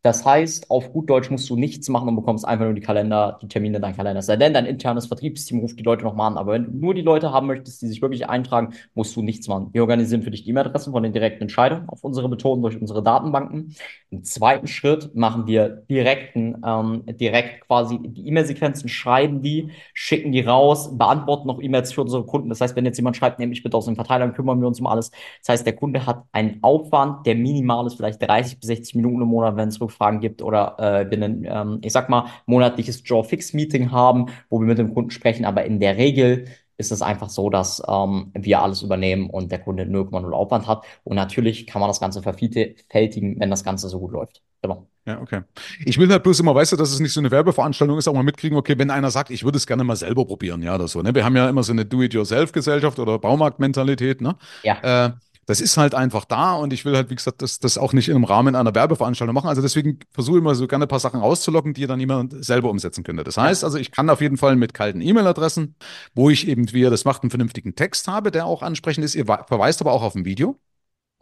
Das 0.08 0.24
heißt, 0.24 0.70
auf 0.70 0.90
gut 0.94 1.10
Deutsch 1.10 1.30
musst 1.30 1.50
du 1.50 1.56
nichts 1.56 1.86
machen 1.90 2.08
und 2.08 2.16
bekommst 2.16 2.48
einfach 2.48 2.64
nur 2.64 2.72
die 2.72 2.80
Kalender, 2.80 3.38
die 3.42 3.46
Termine 3.46 3.76
in 3.76 3.82
deinen 3.82 3.94
Kalender. 3.94 4.22
Sei 4.22 4.36
denn, 4.36 4.54
dein 4.54 4.64
internes 4.64 5.04
Vertriebsteam 5.04 5.58
ruft 5.58 5.78
die 5.78 5.82
Leute 5.82 6.02
nochmal 6.02 6.28
an. 6.32 6.38
Aber 6.38 6.52
wenn 6.52 6.64
du 6.64 6.70
nur 6.78 6.94
die 6.94 7.02
Leute 7.02 7.30
haben 7.30 7.46
möchtest, 7.46 7.82
die 7.82 7.88
sich 7.88 8.00
wirklich 8.00 8.26
eintragen, 8.26 8.72
musst 8.94 9.14
du 9.16 9.20
nichts 9.20 9.48
machen. 9.48 9.68
Wir 9.72 9.82
organisieren 9.82 10.22
für 10.22 10.30
dich 10.30 10.44
die 10.44 10.48
E-Mail-Adressen 10.48 10.92
von 10.92 11.02
den 11.02 11.12
direkten 11.12 11.42
Entscheidungen 11.42 11.90
auf 11.90 12.04
unsere 12.04 12.30
Methoden 12.30 12.62
durch 12.62 12.80
unsere 12.80 13.02
Datenbanken. 13.02 13.76
Im 14.08 14.24
zweiten 14.24 14.66
Schritt 14.66 15.14
machen 15.14 15.46
wir 15.46 15.68
direkten, 15.68 16.62
ähm, 16.64 17.02
direkt 17.04 17.66
quasi 17.66 17.98
die 18.02 18.28
E-Mail-Sequenzen, 18.28 18.88
schreiben 18.88 19.42
die, 19.42 19.72
schicken 19.92 20.32
die 20.32 20.40
raus, 20.40 20.96
beantworten 20.96 21.48
noch 21.48 21.60
E-Mails 21.60 21.92
für 21.92 22.00
unsere 22.00 22.24
Kunden. 22.24 22.48
Das 22.48 22.62
heißt, 22.62 22.74
wenn 22.76 22.86
jetzt 22.86 22.96
jemand 22.96 23.18
schreibt, 23.18 23.40
nehme 23.40 23.52
ich 23.52 23.62
bitte 23.62 23.76
aus 23.76 23.84
dem 23.84 23.94
Verteiler, 23.94 24.26
kümmern 24.30 24.58
wir 24.58 24.68
uns 24.68 24.80
um 24.80 24.86
alles. 24.86 25.10
Das 25.42 25.50
heißt, 25.50 25.66
der 25.66 25.76
Kunde 25.76 26.06
hat 26.06 26.24
einen 26.32 26.60
Aufwand, 26.62 27.26
der 27.26 27.34
minimal 27.34 27.86
ist, 27.86 27.96
vielleicht 27.96 28.22
30 28.22 28.58
bis 28.58 28.68
60 28.68 28.94
Minuten 28.94 29.20
im 29.20 29.28
Monat, 29.28 29.56
wenn 29.56 29.68
es 29.68 29.78
Rückfragen 29.98 30.20
gibt 30.20 30.42
oder 30.42 30.76
äh, 30.78 31.10
wir 31.10 31.22
ein, 31.22 31.46
ähm, 31.48 31.78
ich 31.82 31.92
sag 31.92 32.08
mal, 32.08 32.26
monatliches 32.46 33.02
Draw-Fix-Meeting 33.02 33.90
haben, 33.90 34.26
wo 34.48 34.60
wir 34.60 34.66
mit 34.66 34.78
dem 34.78 34.94
Kunden 34.94 35.10
sprechen. 35.10 35.44
Aber 35.44 35.64
in 35.64 35.80
der 35.80 35.96
Regel 35.96 36.46
ist 36.76 36.92
es 36.92 37.02
einfach 37.02 37.28
so, 37.28 37.50
dass 37.50 37.82
ähm, 37.88 38.30
wir 38.34 38.62
alles 38.62 38.82
übernehmen 38.82 39.30
und 39.30 39.50
der 39.50 39.58
Kunde 39.58 39.84
0,0 39.84 40.30
Aufwand 40.30 40.66
hat. 40.68 40.84
Und 41.04 41.16
natürlich 41.16 41.66
kann 41.66 41.80
man 41.80 41.90
das 41.90 42.00
Ganze 42.00 42.22
vervielfältigen, 42.22 43.40
wenn 43.40 43.50
das 43.50 43.64
Ganze 43.64 43.88
so 43.88 43.98
gut 43.98 44.12
läuft. 44.12 44.42
Genau. 44.62 44.88
Ja, 45.04 45.20
okay. 45.20 45.40
Ich 45.84 45.98
will 45.98 46.10
halt 46.10 46.22
bloß 46.22 46.40
immer, 46.40 46.54
weißt 46.54 46.72
du, 46.72 46.76
dass 46.76 46.90
es 46.90 47.00
nicht 47.00 47.12
so 47.12 47.20
eine 47.20 47.30
Werbeveranstaltung 47.30 47.96
ist, 47.96 48.08
auch 48.08 48.12
mal 48.12 48.22
mitkriegen, 48.22 48.58
okay, 48.58 48.74
wenn 48.76 48.90
einer 48.90 49.10
sagt, 49.10 49.30
ich 49.30 49.42
würde 49.42 49.56
es 49.56 49.66
gerne 49.66 49.82
mal 49.82 49.96
selber 49.96 50.26
probieren, 50.26 50.62
ja, 50.62 50.74
oder 50.74 50.86
so. 50.86 51.00
Ne? 51.00 51.14
Wir 51.14 51.24
haben 51.24 51.34
ja 51.34 51.48
immer 51.48 51.62
so 51.62 51.72
eine 51.72 51.86
Do-it-yourself-Gesellschaft 51.86 52.98
oder 52.98 53.18
Baumarktmentalität, 53.18 54.20
ne? 54.20 54.36
Ja. 54.64 55.06
Äh, 55.06 55.12
das 55.48 55.62
ist 55.62 55.78
halt 55.78 55.94
einfach 55.94 56.26
da 56.26 56.52
und 56.52 56.74
ich 56.74 56.84
will 56.84 56.94
halt, 56.94 57.08
wie 57.08 57.14
gesagt, 57.14 57.40
das, 57.40 57.58
das 57.58 57.78
auch 57.78 57.94
nicht 57.94 58.10
im 58.10 58.24
Rahmen 58.24 58.54
einer 58.54 58.74
Werbeveranstaltung 58.74 59.34
machen. 59.34 59.48
Also 59.48 59.62
deswegen 59.62 59.98
versuche 60.10 60.36
ich 60.36 60.42
immer 60.42 60.54
so 60.54 60.66
gerne 60.68 60.84
ein 60.84 60.88
paar 60.88 61.00
Sachen 61.00 61.20
rauszulocken, 61.20 61.72
die 61.72 61.80
ihr 61.80 61.88
dann 61.88 61.98
jemand 61.98 62.44
selber 62.44 62.68
umsetzen 62.68 63.02
könnte. 63.02 63.24
Das 63.24 63.38
heißt 63.38 63.64
also, 63.64 63.78
ich 63.78 63.90
kann 63.90 64.10
auf 64.10 64.20
jeden 64.20 64.36
Fall 64.36 64.56
mit 64.56 64.74
kalten 64.74 65.00
E-Mail-Adressen, 65.00 65.74
wo 66.14 66.28
ich 66.28 66.46
eben, 66.48 66.70
wie 66.74 66.82
ihr 66.82 66.90
das 66.90 67.06
macht, 67.06 67.22
einen 67.22 67.30
vernünftigen 67.30 67.74
Text 67.74 68.08
habe, 68.08 68.30
der 68.30 68.44
auch 68.44 68.60
ansprechend 68.60 69.06
ist. 69.06 69.14
Ihr 69.14 69.24
verweist 69.24 69.80
aber 69.80 69.92
auch 69.92 70.02
auf 70.02 70.14
ein 70.14 70.26
Video. 70.26 70.58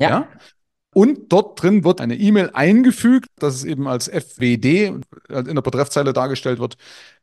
ja? 0.00 0.08
ja? 0.08 0.28
Und 0.92 1.30
dort 1.32 1.62
drin 1.62 1.84
wird 1.84 2.00
eine 2.00 2.16
E-Mail 2.16 2.50
eingefügt, 2.52 3.28
dass 3.38 3.54
es 3.54 3.64
eben 3.64 3.86
als 3.86 4.08
FWD 4.08 4.64
in 4.86 5.04
der 5.28 5.62
Betreffzeile 5.62 6.12
dargestellt 6.12 6.58
wird, 6.58 6.78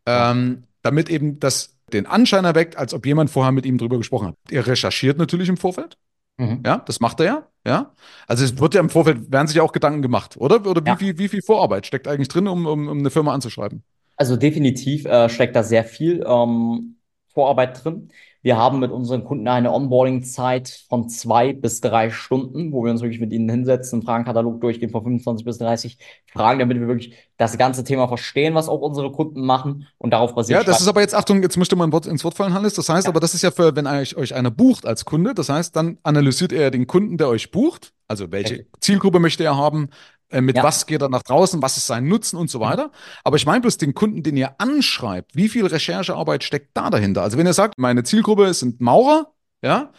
ähm, 0.05 0.63
damit 0.83 1.09
eben 1.09 1.39
das 1.39 1.75
den 1.91 2.05
Anschein 2.05 2.45
erweckt, 2.45 2.77
als 2.77 2.93
ob 2.93 3.05
jemand 3.05 3.29
vorher 3.29 3.51
mit 3.51 3.65
ihm 3.65 3.77
drüber 3.77 3.97
gesprochen 3.97 4.27
hat. 4.27 4.35
Ihr 4.51 4.65
recherchiert 4.65 5.17
natürlich 5.17 5.49
im 5.49 5.57
Vorfeld. 5.57 5.97
Mhm. 6.37 6.63
Ja, 6.65 6.77
das 6.77 6.99
macht 6.99 7.19
er 7.19 7.25
ja. 7.25 7.47
Ja. 7.65 7.93
Also 8.27 8.43
es 8.43 8.59
wird 8.59 8.73
ja 8.73 8.81
im 8.81 8.89
Vorfeld, 8.89 9.31
werden 9.31 9.47
sich 9.47 9.57
ja 9.57 9.63
auch 9.63 9.71
Gedanken 9.71 10.01
gemacht, 10.01 10.35
oder? 10.37 10.65
Oder 10.65 10.83
wie, 10.83 10.89
ja. 10.89 10.95
viel, 10.97 11.17
wie 11.17 11.29
viel 11.29 11.41
Vorarbeit 11.41 11.85
steckt 11.85 12.07
eigentlich 12.07 12.27
drin, 12.27 12.47
um, 12.47 12.65
um, 12.65 12.87
um 12.87 12.99
eine 12.99 13.09
Firma 13.09 13.33
anzuschreiben? 13.33 13.83
Also 14.17 14.35
definitiv 14.35 15.05
äh, 15.05 15.29
steckt 15.29 15.55
da 15.55 15.63
sehr 15.63 15.83
viel 15.83 16.23
ähm, 16.27 16.97
Vorarbeit 17.33 17.83
drin. 17.83 18.09
Wir 18.43 18.57
haben 18.57 18.79
mit 18.79 18.91
unseren 18.91 19.23
Kunden 19.23 19.47
eine 19.47 19.71
Onboarding-Zeit 19.71 20.83
von 20.89 21.07
zwei 21.07 21.53
bis 21.53 21.79
drei 21.79 22.09
Stunden, 22.09 22.73
wo 22.73 22.83
wir 22.83 22.91
uns 22.91 23.01
wirklich 23.01 23.21
mit 23.21 23.31
ihnen 23.31 23.49
hinsetzen, 23.49 23.99
einen 23.99 24.05
Fragenkatalog 24.05 24.59
durchgehen 24.59 24.89
von 24.89 25.01
25 25.01 25.45
bis 25.45 25.59
30 25.59 25.97
Fragen, 26.31 26.59
damit 26.59 26.77
wir 26.77 26.87
wirklich 26.87 27.15
das 27.37 27.57
ganze 27.57 27.85
Thema 27.85 28.09
verstehen, 28.09 28.53
was 28.53 28.67
auch 28.67 28.81
unsere 28.81 29.13
Kunden 29.13 29.45
machen 29.45 29.87
und 29.97 30.11
darauf 30.11 30.35
basiert. 30.35 30.59
Ja, 30.59 30.65
das 30.65 30.81
ist 30.81 30.89
aber 30.89 30.99
jetzt, 30.99 31.15
Achtung, 31.15 31.41
jetzt 31.41 31.55
möchte 31.55 31.77
man 31.77 31.89
ins 31.91 32.25
Wort 32.25 32.35
fallen, 32.35 32.53
Hannes. 32.53 32.73
Das 32.73 32.89
heißt 32.89 33.05
ja. 33.05 33.11
aber, 33.11 33.21
das 33.21 33.33
ist 33.33 33.43
ja 33.43 33.51
für, 33.51 33.77
wenn 33.77 33.87
euch, 33.87 34.17
euch 34.17 34.35
einer 34.35 34.51
bucht 34.51 34.85
als 34.85 35.05
Kunde, 35.05 35.33
das 35.33 35.47
heißt, 35.47 35.73
dann 35.73 35.97
analysiert 36.03 36.51
er 36.51 36.69
den 36.69 36.85
Kunden, 36.85 37.17
der 37.17 37.29
euch 37.29 37.49
bucht, 37.49 37.93
also 38.09 38.29
welche. 38.33 38.65
Zielgruppe 38.81 39.19
möchte 39.19 39.45
er 39.45 39.55
haben, 39.55 39.89
äh, 40.33 40.41
mit 40.41 40.57
ja. 40.57 40.63
was 40.63 40.85
geht 40.85 41.01
er 41.01 41.09
nach 41.09 41.23
draußen, 41.23 41.61
was 41.61 41.77
ist 41.77 41.87
sein 41.87 42.07
Nutzen 42.07 42.37
und 42.37 42.49
so 42.49 42.59
mhm. 42.59 42.63
weiter. 42.63 42.91
Aber 43.23 43.37
ich 43.37 43.45
meine 43.45 43.61
bloß 43.61 43.77
den 43.77 43.93
Kunden, 43.93 44.23
den 44.23 44.35
ihr 44.35 44.59
anschreibt, 44.59 45.35
wie 45.35 45.47
viel 45.47 45.65
Recherchearbeit 45.65 46.43
steckt 46.43 46.75
da 46.75 46.89
dahinter? 46.89 47.21
Also 47.21 47.37
wenn 47.37 47.45
ihr 47.45 47.53
sagt, 47.53 47.77
meine 47.77 48.03
Zielgruppe 48.03 48.53
sind 48.53 48.81
Maurer, 48.81 49.31
ja, 49.61 49.91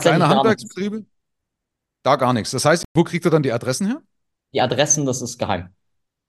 kleine 0.00 0.28
Handwerksbetriebe, 0.28 1.04
da 2.02 2.16
gar 2.16 2.32
nichts. 2.32 2.50
Das 2.50 2.64
heißt, 2.64 2.84
wo 2.94 3.04
kriegt 3.04 3.24
ihr 3.24 3.30
dann 3.30 3.42
die 3.42 3.52
Adressen 3.52 3.86
her? 3.86 4.02
Die 4.54 4.60
Adressen, 4.60 5.06
das 5.06 5.22
ist 5.22 5.38
geheim. 5.38 5.68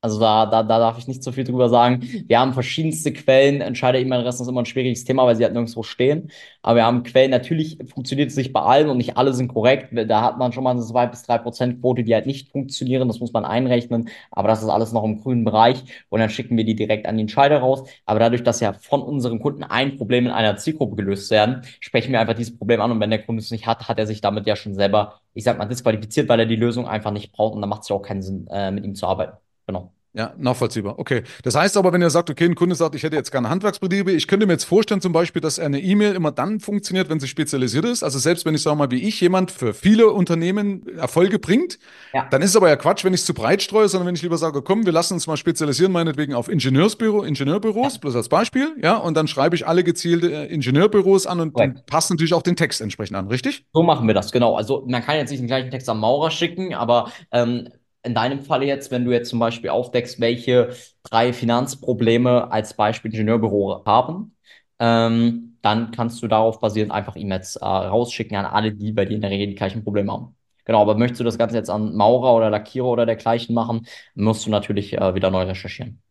Also 0.04 0.20
da, 0.20 0.46
da, 0.46 0.64
da 0.64 0.80
darf 0.80 0.98
ich 0.98 1.08
nicht 1.08 1.24
so 1.24 1.32
viel 1.32 1.46
drüber 1.46 1.70
sagen. 1.70 2.02
Wir 2.28 2.38
haben 2.38 2.52
verschiedenste 2.52 3.14
Quellen. 3.14 3.62
Entscheider-E-Mail-Adressen 3.62 4.42
ist 4.44 4.50
immer 4.50 4.62
ein 4.62 4.66
schwieriges 4.66 5.06
Thema, 5.06 5.26
weil 5.26 5.38
sie 5.38 5.46
halt 5.46 5.54
nirgendwo 5.54 5.82
stehen. 5.82 6.30
Aber 6.62 6.76
wir 6.76 6.84
haben 6.84 7.04
Quellen. 7.04 7.32
Natürlich 7.32 7.78
funktioniert 7.88 8.30
es 8.30 8.36
nicht 8.36 8.52
bei 8.52 8.60
allen 8.60 8.90
und 8.90 8.98
nicht 8.98 9.16
alle 9.16 9.32
sind 9.34 9.48
korrekt. 9.48 9.94
Da 10.10 10.22
hat 10.22 10.38
man 10.38 10.52
schon 10.52 10.66
mal 10.66 10.72
eine 10.72 10.82
2 10.82 11.08
bis 11.08 11.24
3 11.24 11.38
Prozent 11.38 11.80
Quote, 11.80 12.04
die 12.04 12.14
halt 12.14 12.26
nicht 12.26 12.52
funktionieren. 12.52 13.08
Das 13.08 13.22
muss 13.22 13.32
man 13.32 13.46
einrechnen. 13.46 14.10
Aber 14.30 14.50
das 14.50 14.62
ist 14.62 14.68
alles 14.68 14.92
noch 14.92 15.06
im 15.06 15.22
grünen 15.22 15.46
Bereich. 15.46 15.82
Und 16.10 16.20
dann 16.20 16.30
schicken 16.30 16.58
wir 16.58 16.66
die 16.66 16.76
direkt 16.76 17.06
an 17.06 17.16
den 17.16 17.22
Entscheider 17.22 17.60
raus. 17.60 17.88
Aber 18.06 18.20
dadurch, 18.20 18.44
dass 18.44 18.60
ja 18.60 18.74
von 18.74 19.02
unseren 19.02 19.40
Kunden 19.40 19.64
ein 19.64 19.96
Problem 19.98 20.26
in 20.26 20.32
einer 20.34 20.58
Zielgruppe 20.58 20.98
gelöst 20.98 21.32
werden, 21.32 21.62
sprechen 21.80 22.12
wir 22.12 22.20
einfach 22.20 22.36
dieses 22.36 22.58
Problem 22.58 22.82
an. 22.82 22.92
Und 22.92 23.00
wenn 23.00 23.10
der 23.10 23.24
Kunde 23.24 23.42
es 23.42 23.52
nicht 23.52 23.68
hat, 23.68 23.88
hat 23.88 24.00
er 24.00 24.06
sich 24.06 24.20
damit 24.20 24.48
ja 24.48 24.58
schon 24.58 24.74
selber, 24.76 25.22
ich 25.34 25.46
sag 25.46 25.58
mal, 25.58 25.66
disqualifiziert, 25.66 26.28
weil 26.28 26.42
er 26.42 26.46
die 26.46 26.58
Lösung 26.58 26.90
einfach 26.90 27.12
nicht 27.12 27.32
braucht. 27.32 27.56
Und 27.56 27.62
dann 27.62 27.70
macht 27.70 27.84
es 27.84 27.90
ja 27.90 27.96
auch 27.96 28.02
keinen 28.02 28.22
Sinn, 28.22 28.48
äh, 28.52 28.70
mit 28.70 28.84
ihm 28.84 28.96
zu 28.96 29.08
arbeiten. 29.08 29.43
Genau. 29.68 29.94
Ja, 30.16 30.32
nachvollziehbar. 30.38 31.00
Okay. 31.00 31.24
Das 31.42 31.56
heißt 31.56 31.76
aber, 31.76 31.92
wenn 31.92 32.02
ihr 32.02 32.12
sagt, 32.12 32.30
okay, 32.30 32.46
ein 32.46 32.54
Kunde 32.54 32.76
sagt, 32.76 32.94
ich 32.94 33.02
hätte 33.02 33.16
jetzt 33.16 33.32
gerne 33.32 33.50
Handwerksbetriebe, 33.50 34.12
ich 34.12 34.28
könnte 34.28 34.46
mir 34.46 34.54
jetzt 34.54 34.66
vorstellen 34.66 35.02
zum 35.02 35.12
Beispiel, 35.12 35.42
dass 35.42 35.58
eine 35.58 35.80
E-Mail 35.80 36.14
immer 36.14 36.32
dann 36.32 36.60
funktioniert, 36.60 37.10
wenn 37.10 37.20
sie 37.20 37.28
spezialisiert 37.28 37.84
ist. 37.86 38.04
Also 38.04 38.20
selbst 38.20 38.46
wenn 38.46 38.54
ich 38.54 38.62
sage 38.62 38.78
mal, 38.78 38.92
wie 38.92 39.02
ich 39.02 39.20
jemand 39.22 39.50
für 39.50 39.74
viele 39.74 40.12
Unternehmen 40.12 40.88
Erfolge 41.00 41.40
bringt, 41.40 41.80
ja. 42.14 42.28
dann 42.30 42.44
ist 42.44 42.52
es 42.52 42.56
aber 42.56 42.70
ja 42.70 42.76
Quatsch, 42.76 43.04
wenn 43.04 43.16
ich 43.16 43.22
es 43.22 43.26
zu 43.26 43.34
breit 43.34 43.64
streue, 43.64 43.90
sondern 43.90 44.06
wenn 44.06 44.14
ich 44.14 44.22
lieber 44.22 44.38
sage, 44.38 44.62
komm, 44.62 44.86
wir 44.86 44.94
lassen 44.94 45.16
uns 45.16 45.26
mal 45.26 45.36
spezialisieren, 45.36 45.92
meinetwegen 45.92 46.36
auf 46.36 46.48
Ingenieursbüro, 46.48 47.24
Ingenieurbüros, 47.24 47.96
ja. 47.96 48.00
bloß 48.00 48.16
als 48.16 48.30
Beispiel, 48.30 48.76
ja, 48.84 48.98
und 48.98 49.18
dann 49.18 49.28
schreibe 49.28 49.56
ich 49.56 49.66
alle 49.66 49.84
gezielte 49.84 50.32
äh, 50.32 50.54
Ingenieurbüros 50.54 51.26
an 51.26 51.40
und 51.40 51.54
Correct. 51.54 51.88
passt 51.88 52.12
natürlich 52.12 52.36
auch 52.36 52.44
den 52.44 52.56
Text 52.56 52.82
entsprechend 52.82 53.18
an, 53.18 53.30
richtig? 53.30 53.66
So 53.74 53.82
machen 53.82 54.06
wir 54.06 54.14
das, 54.14 54.32
genau. 54.32 54.56
Also 54.56 54.86
man 54.88 55.02
kann 55.02 55.16
jetzt 55.16 55.32
nicht 55.32 55.40
den 55.40 55.48
gleichen 55.48 55.72
Text 55.72 55.90
am 55.90 56.00
Maurer 56.00 56.30
schicken, 56.30 56.76
aber 56.76 57.12
ähm, 57.32 57.70
in 58.04 58.14
deinem 58.14 58.42
Falle 58.42 58.66
jetzt, 58.66 58.92
wenn 58.92 59.06
du 59.06 59.12
jetzt 59.12 59.30
zum 59.30 59.40
Beispiel 59.40 59.70
aufdeckst, 59.70 60.20
welche 60.20 60.70
drei 61.04 61.34
Finanzprobleme 61.34 62.52
als 62.52 62.76
Beispiel 62.76 63.12
Ingenieurbüro 63.12 63.84
haben, 63.86 64.36
ähm, 64.80 65.58
dann 65.62 65.92
kannst 65.92 66.22
du 66.22 66.28
darauf 66.28 66.60
basierend 66.60 66.92
einfach 66.92 67.16
E-Mails 67.16 67.56
äh, 67.56 67.66
rausschicken 67.66 68.36
an 68.36 68.46
alle, 68.46 68.74
die 68.74 68.92
bei 68.92 69.06
dir 69.06 69.16
in 69.16 69.22
der 69.22 69.30
Regel 69.30 69.48
die 69.48 69.56
gleichen 69.56 69.84
Probleme 69.84 70.12
haben. 70.12 70.36
Genau, 70.66 70.82
aber 70.82 70.96
möchtest 70.96 71.22
du 71.22 71.24
das 71.24 71.38
Ganze 71.38 71.56
jetzt 71.56 71.70
an 71.70 71.96
Maurer 71.96 72.36
oder 72.36 72.50
Lackierer 72.50 72.88
oder 72.88 73.06
dergleichen 73.06 73.56
machen, 73.56 73.88
musst 74.16 74.46
du 74.46 74.50
natürlich 74.50 74.94
äh, 74.94 75.16
wieder 75.16 75.32
neu 75.32 75.44
recherchieren. 75.44 76.02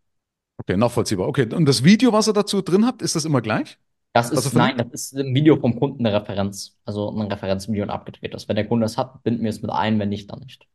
Okay, 0.59 0.77
nachvollziehbar. 0.77 1.29
Okay, 1.29 1.53
und 1.55 1.67
das 1.67 1.85
Video, 1.85 2.13
was 2.13 2.29
ihr 2.29 2.35
dazu 2.35 2.63
drin 2.63 2.87
habt, 2.87 3.03
ist 3.03 3.17
das 3.17 3.25
immer 3.25 3.41
gleich? 3.41 3.79
Das 4.13 4.31
ist, 4.31 4.45
also 4.45 4.59
nein, 4.59 4.77
das 4.77 4.89
ist 4.93 5.17
ein 5.17 5.35
Video 5.35 5.57
vom 5.57 5.79
Kunden 5.79 6.07
eine 6.07 6.21
Referenz. 6.21 6.77
Also 6.85 7.11
ein 7.11 7.33
Referenzvideo 7.33 7.83
und 7.83 7.91
abgedreht 7.91 8.35
ist. 8.35 8.47
Wenn 8.49 8.57
der 8.57 8.67
Kunde 8.67 8.85
es 8.85 8.99
hat, 8.99 9.23
binden 9.23 9.43
wir 9.43 9.51
es 9.51 9.63
mit 9.63 9.71
ein, 9.71 9.99
wenn 9.99 10.11
nicht, 10.11 10.31
dann 10.31 10.41
nicht. 10.41 10.67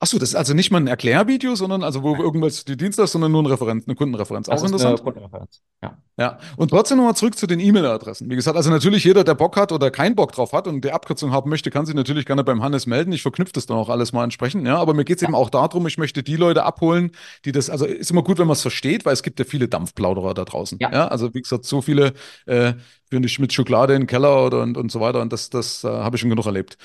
Achso, 0.00 0.18
das 0.18 0.30
ist 0.30 0.34
also 0.36 0.54
nicht 0.54 0.70
mal 0.70 0.78
ein 0.78 0.86
Erklärvideo, 0.86 1.56
sondern 1.56 1.82
also 1.82 2.04
wo 2.04 2.14
irgendwas 2.14 2.64
die 2.64 2.76
Dienstleister, 2.76 3.12
sondern 3.12 3.32
nur 3.32 3.40
eine 3.40 3.50
Referenz, 3.50 3.88
eine 3.88 3.96
Kundenreferenz. 3.96 4.46
Das 4.46 4.52
Auch 4.52 4.64
ist 4.64 4.70
interessant. 4.70 5.00
Eine 5.00 5.04
Kundenreferenz. 5.04 5.60
Ja. 5.82 5.98
Ja. 6.18 6.38
Und 6.56 6.70
trotzdem 6.70 6.98
nochmal 6.98 7.16
zurück 7.16 7.36
zu 7.36 7.46
den 7.46 7.58
E-Mail-Adressen. 7.58 8.30
Wie 8.30 8.36
gesagt, 8.36 8.56
also 8.56 8.70
natürlich 8.70 9.04
jeder, 9.04 9.24
der 9.24 9.34
Bock 9.34 9.56
hat 9.56 9.72
oder 9.72 9.90
keinen 9.90 10.14
Bock 10.14 10.32
drauf 10.32 10.52
hat 10.52 10.66
und 10.66 10.84
die 10.84 10.92
Abkürzung 10.92 11.32
haben 11.32 11.50
möchte, 11.50 11.70
kann 11.70 11.86
sich 11.86 11.94
natürlich 11.94 12.26
gerne 12.26 12.42
beim 12.44 12.62
Hannes 12.62 12.86
melden. 12.86 13.12
Ich 13.12 13.22
verknüpfe 13.22 13.52
das 13.52 13.66
dann 13.66 13.76
auch 13.76 13.88
alles 13.88 14.12
mal 14.12 14.24
entsprechend. 14.24 14.66
Ja, 14.66 14.78
aber 14.78 14.94
mir 14.94 15.04
geht 15.04 15.18
es 15.18 15.22
ja. 15.22 15.28
eben 15.28 15.36
auch 15.36 15.50
darum, 15.50 15.86
ich 15.86 15.98
möchte 15.98 16.22
die 16.22 16.36
Leute 16.36 16.64
abholen, 16.64 17.12
die 17.44 17.52
das, 17.52 17.68
also 17.68 17.84
ist 17.84 18.10
immer 18.10 18.22
gut, 18.22 18.38
wenn 18.38 18.46
man 18.46 18.54
es 18.54 18.62
versteht, 18.62 19.04
weil 19.04 19.12
es 19.12 19.22
gibt 19.22 19.38
ja 19.38 19.44
viele 19.44 19.68
Dampfplauderer 19.68 20.34
da 20.34 20.44
draußen. 20.44 20.78
Ja. 20.80 20.92
ja 20.92 21.08
also 21.08 21.34
wie 21.34 21.42
gesagt, 21.42 21.64
so 21.64 21.82
viele 21.82 22.12
äh, 22.46 22.74
für 23.10 23.20
nicht 23.20 23.38
mit 23.38 23.52
Schokolade 23.52 23.94
in 23.94 24.02
den 24.02 24.06
Keller 24.06 24.44
oder 24.44 24.62
und, 24.62 24.76
und 24.76 24.92
so 24.92 25.00
weiter. 25.00 25.20
Und 25.20 25.32
das, 25.32 25.50
das 25.50 25.82
äh, 25.84 25.88
habe 25.88 26.16
ich 26.16 26.20
schon 26.20 26.30
genug 26.30 26.46
erlebt. 26.46 26.76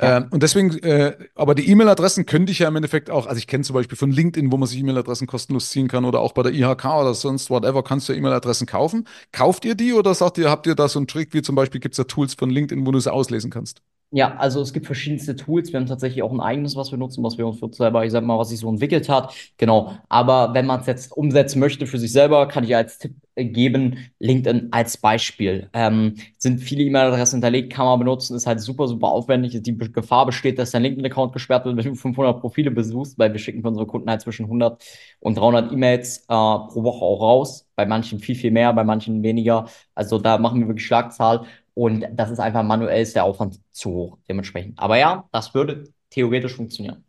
Ja. 0.00 0.18
Äh, 0.18 0.24
und 0.30 0.42
deswegen, 0.42 0.78
äh, 0.78 1.16
aber 1.34 1.54
die 1.54 1.68
E-Mail-Adressen 1.68 2.26
könnte 2.26 2.52
ich 2.52 2.60
ja 2.62 2.68
im 2.68 2.76
Endeffekt 2.76 3.10
auch, 3.10 3.26
also 3.26 3.38
ich 3.38 3.46
kenne 3.46 3.64
zum 3.64 3.74
Beispiel 3.74 3.98
von 3.98 4.10
LinkedIn, 4.10 4.50
wo 4.52 4.56
man 4.56 4.66
sich 4.68 4.78
E-Mail-Adressen 4.80 5.26
kostenlos 5.26 5.70
ziehen 5.70 5.88
kann 5.88 6.04
oder 6.04 6.20
auch 6.20 6.32
bei 6.32 6.42
der 6.42 6.52
IHK 6.52 6.84
oder 6.84 7.14
sonst 7.14 7.50
whatever, 7.50 7.82
kannst 7.82 8.08
du 8.08 8.12
ja 8.12 8.18
E-Mail-Adressen 8.18 8.66
kaufen. 8.66 9.06
Kauft 9.32 9.64
ihr 9.64 9.74
die 9.74 9.92
oder 9.92 10.14
sagt 10.14 10.38
ihr, 10.38 10.50
habt 10.50 10.66
ihr 10.66 10.74
da 10.74 10.88
so 10.88 10.98
einen 10.98 11.06
Trick, 11.08 11.34
wie 11.34 11.42
zum 11.42 11.54
Beispiel 11.54 11.80
gibt 11.80 11.94
es 11.94 11.96
da 11.98 12.04
Tools 12.04 12.34
von 12.34 12.50
LinkedIn, 12.50 12.86
wo 12.86 12.92
du 12.92 13.00
sie 13.00 13.12
auslesen 13.12 13.50
kannst? 13.50 13.82
Ja, 14.14 14.36
also 14.36 14.60
es 14.60 14.74
gibt 14.74 14.84
verschiedenste 14.84 15.36
Tools. 15.36 15.72
Wir 15.72 15.80
haben 15.80 15.86
tatsächlich 15.86 16.22
auch 16.22 16.32
ein 16.32 16.40
eigenes, 16.40 16.76
was 16.76 16.90
wir 16.90 16.98
nutzen, 16.98 17.24
was 17.24 17.38
wir 17.38 17.46
uns 17.46 17.58
für 17.58 17.72
selber, 17.72 18.04
ich 18.04 18.12
sag 18.12 18.22
mal, 18.24 18.38
was 18.38 18.50
sich 18.50 18.58
so 18.58 18.68
entwickelt 18.68 19.08
hat. 19.08 19.34
Genau. 19.56 19.94
Aber 20.10 20.52
wenn 20.52 20.66
man 20.66 20.80
es 20.80 20.86
jetzt 20.86 21.12
umsetzen 21.16 21.58
möchte 21.60 21.86
für 21.86 21.98
sich 21.98 22.12
selber, 22.12 22.46
kann 22.46 22.62
ich 22.62 22.76
als 22.76 22.98
Tipp 22.98 23.14
geben, 23.36 23.96
LinkedIn 24.18 24.68
als 24.70 24.98
Beispiel. 24.98 25.70
Ähm, 25.72 26.16
sind 26.36 26.58
viele 26.60 26.82
E-Mail-Adressen 26.82 27.36
hinterlegt, 27.36 27.72
kann 27.72 27.86
man 27.86 27.98
benutzen, 28.00 28.36
ist 28.36 28.46
halt 28.46 28.60
super, 28.60 28.86
super 28.86 29.06
aufwendig. 29.08 29.58
Die 29.62 29.78
Gefahr 29.78 30.26
besteht, 30.26 30.58
dass 30.58 30.72
dein 30.72 30.82
LinkedIn-Account 30.82 31.32
gesperrt 31.32 31.64
wird, 31.64 31.78
wenn 31.78 31.84
du 31.84 31.94
500 31.94 32.38
Profile 32.38 32.70
besuchst, 32.70 33.18
weil 33.18 33.32
wir 33.32 33.38
schicken 33.38 33.62
für 33.62 33.68
unsere 33.68 33.86
Kunden 33.86 34.10
halt 34.10 34.20
zwischen 34.20 34.44
100 34.44 34.82
und 35.20 35.38
300 35.38 35.72
E-Mails 35.72 36.18
äh, 36.18 36.24
pro 36.28 36.82
Woche 36.82 37.02
auch 37.02 37.20
raus. 37.22 37.66
Bei 37.74 37.86
manchen 37.86 38.18
viel, 38.18 38.34
viel 38.34 38.50
mehr, 38.50 38.74
bei 38.74 38.84
manchen 38.84 39.22
weniger. 39.22 39.66
Also 39.94 40.18
da 40.18 40.36
machen 40.36 40.60
wir 40.60 40.68
wirklich 40.68 40.86
Schlagzahl. 40.86 41.46
Und 41.74 42.06
das 42.12 42.30
ist 42.30 42.38
einfach 42.38 42.62
manuell 42.62 43.02
ist 43.02 43.16
der 43.16 43.24
Aufwand 43.24 43.60
zu 43.72 43.90
hoch, 43.90 44.18
dementsprechend. 44.28 44.78
Aber 44.78 44.98
ja, 44.98 45.28
das 45.32 45.54
würde 45.54 45.84
theoretisch 46.10 46.54
funktionieren. 46.54 47.04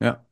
Ja. 0.00 0.24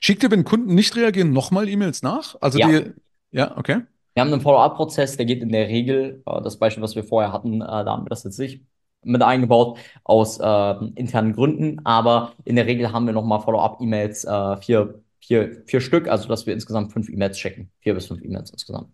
Schickt 0.00 0.22
ihr, 0.22 0.30
wenn 0.30 0.44
Kunden 0.44 0.74
nicht 0.74 0.96
reagieren, 0.96 1.32
nochmal 1.32 1.68
E-Mails 1.68 2.02
nach? 2.02 2.36
Also 2.40 2.58
ja. 2.58 2.68
die, 2.68 2.92
ja, 3.30 3.56
okay. 3.56 3.82
Wir 4.14 4.20
haben 4.22 4.32
einen 4.32 4.42
Follow-up-Prozess, 4.42 5.16
der 5.16 5.26
geht 5.26 5.42
in 5.42 5.50
der 5.50 5.68
Regel, 5.68 6.22
äh, 6.26 6.42
das 6.42 6.58
Beispiel, 6.58 6.82
was 6.82 6.96
wir 6.96 7.04
vorher 7.04 7.32
hatten, 7.32 7.62
äh, 7.62 7.66
da 7.66 7.86
haben 7.86 8.04
wir 8.04 8.10
das 8.10 8.24
jetzt 8.24 8.38
nicht 8.38 8.62
mit 9.04 9.22
eingebaut 9.22 9.78
aus 10.04 10.38
äh, 10.38 10.74
internen 10.94 11.32
Gründen, 11.32 11.80
aber 11.84 12.32
in 12.44 12.56
der 12.56 12.66
Regel 12.66 12.92
haben 12.92 13.06
wir 13.06 13.12
nochmal 13.12 13.40
Follow-up-E-Mails, 13.40 14.24
äh, 14.24 14.56
vier, 14.58 15.02
vier, 15.18 15.62
vier 15.66 15.80
Stück, 15.80 16.08
also 16.08 16.28
dass 16.28 16.46
wir 16.46 16.54
insgesamt 16.54 16.92
fünf 16.92 17.08
E-Mails 17.08 17.36
checken, 17.36 17.70
vier 17.80 17.94
bis 17.94 18.06
fünf 18.06 18.22
E-Mails 18.22 18.50
insgesamt. 18.50 18.88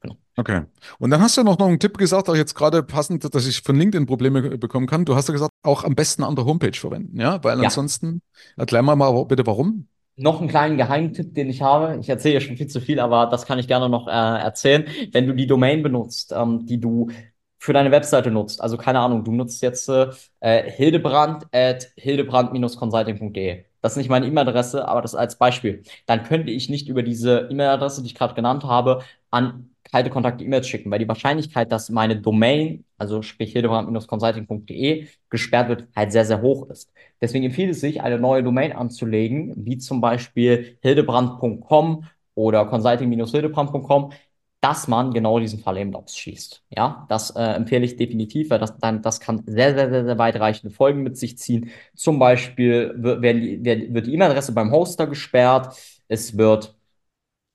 Genau. 0.00 0.16
Okay. 0.36 0.62
Und 0.98 1.10
dann 1.10 1.20
hast 1.20 1.36
du 1.36 1.42
noch, 1.42 1.58
noch 1.58 1.66
einen 1.66 1.80
Tipp 1.80 1.98
gesagt, 1.98 2.28
auch 2.28 2.36
jetzt 2.36 2.54
gerade 2.54 2.82
passend, 2.82 3.34
dass 3.34 3.46
ich 3.46 3.62
von 3.62 3.76
LinkedIn 3.76 4.06
Probleme 4.06 4.56
bekommen 4.58 4.86
kann. 4.86 5.04
Du 5.04 5.14
hast 5.14 5.28
ja 5.28 5.32
gesagt, 5.32 5.52
auch 5.62 5.84
am 5.84 5.94
besten 5.94 6.22
an 6.22 6.36
der 6.36 6.44
Homepage 6.44 6.78
verwenden, 6.78 7.20
ja? 7.20 7.42
Weil 7.42 7.58
ja. 7.58 7.64
ansonsten, 7.64 8.22
erklär 8.56 8.82
mal, 8.82 8.96
mal 8.96 9.24
bitte 9.24 9.46
warum. 9.46 9.88
Noch 10.16 10.40
einen 10.40 10.48
kleinen 10.48 10.76
Geheimtipp, 10.76 11.34
den 11.34 11.48
ich 11.48 11.62
habe. 11.62 11.98
Ich 12.00 12.08
erzähle 12.08 12.34
ja 12.34 12.40
schon 12.40 12.56
viel 12.56 12.66
zu 12.66 12.80
viel, 12.80 12.98
aber 12.98 13.26
das 13.26 13.46
kann 13.46 13.58
ich 13.58 13.68
gerne 13.68 13.88
noch 13.88 14.08
äh, 14.08 14.10
erzählen. 14.10 14.86
Wenn 15.12 15.26
du 15.26 15.34
die 15.34 15.46
Domain 15.46 15.82
benutzt, 15.82 16.32
ähm, 16.36 16.66
die 16.66 16.80
du 16.80 17.10
für 17.60 17.72
deine 17.72 17.90
Webseite 17.90 18.30
nutzt, 18.30 18.60
also 18.60 18.76
keine 18.76 19.00
Ahnung, 19.00 19.24
du 19.24 19.32
nutzt 19.32 19.62
jetzt 19.62 19.88
äh, 19.88 20.70
hildebrand 20.70 21.46
at 21.52 21.88
hildebrand-consulting.de. 21.96 23.64
Das 23.80 23.92
ist 23.92 23.98
nicht 23.98 24.10
meine 24.10 24.26
E-Mail-Adresse, 24.26 24.86
aber 24.88 25.02
das 25.02 25.14
als 25.14 25.38
Beispiel. 25.38 25.82
Dann 26.06 26.24
könnte 26.24 26.50
ich 26.50 26.68
nicht 26.68 26.88
über 26.88 27.02
diese 27.02 27.48
E-Mail-Adresse, 27.50 28.02
die 28.02 28.08
ich 28.08 28.14
gerade 28.14 28.34
genannt 28.34 28.64
habe, 28.64 29.02
an 29.30 29.70
kalte 29.90 30.10
Kontakt-E-Mails 30.10 30.68
schicken, 30.68 30.90
weil 30.90 30.98
die 30.98 31.08
Wahrscheinlichkeit, 31.08 31.72
dass 31.72 31.90
meine 31.90 32.20
Domain, 32.20 32.84
also 32.96 33.22
sprich 33.22 33.52
hildebrand-consulting.de, 33.52 35.06
gesperrt 35.30 35.68
wird, 35.68 35.88
halt 35.94 36.12
sehr, 36.12 36.24
sehr 36.24 36.42
hoch 36.42 36.68
ist. 36.70 36.92
Deswegen 37.20 37.44
empfiehlt 37.44 37.70
es 37.70 37.80
sich, 37.80 38.00
eine 38.02 38.18
neue 38.18 38.42
Domain 38.42 38.72
anzulegen, 38.72 39.54
wie 39.56 39.78
zum 39.78 40.00
Beispiel 40.00 40.78
hildebrand.com 40.82 42.04
oder 42.34 42.64
consulting-hildebrand.com, 42.66 44.12
dass 44.60 44.88
man 44.88 45.12
genau 45.12 45.38
diesen 45.38 45.60
Fall 45.60 45.78
eben 45.78 45.94
ausschließt. 45.94 46.64
Ja, 46.70 47.06
das 47.08 47.30
äh, 47.30 47.40
empfehle 47.42 47.84
ich 47.84 47.96
definitiv, 47.96 48.50
weil 48.50 48.58
das, 48.58 48.76
dann, 48.78 49.02
das 49.02 49.20
kann 49.20 49.42
sehr, 49.46 49.74
sehr, 49.74 49.88
sehr, 49.90 50.04
sehr 50.04 50.18
weitreichende 50.18 50.74
Folgen 50.74 51.02
mit 51.02 51.16
sich 51.16 51.38
ziehen. 51.38 51.70
Zum 51.94 52.18
Beispiel 52.18 52.92
wird, 52.96 53.22
wird 53.22 54.06
die 54.06 54.14
E-Mail-Adresse 54.14 54.52
beim 54.52 54.72
Hoster 54.72 55.06
gesperrt, 55.06 55.76
es 56.08 56.36
wird 56.36 56.77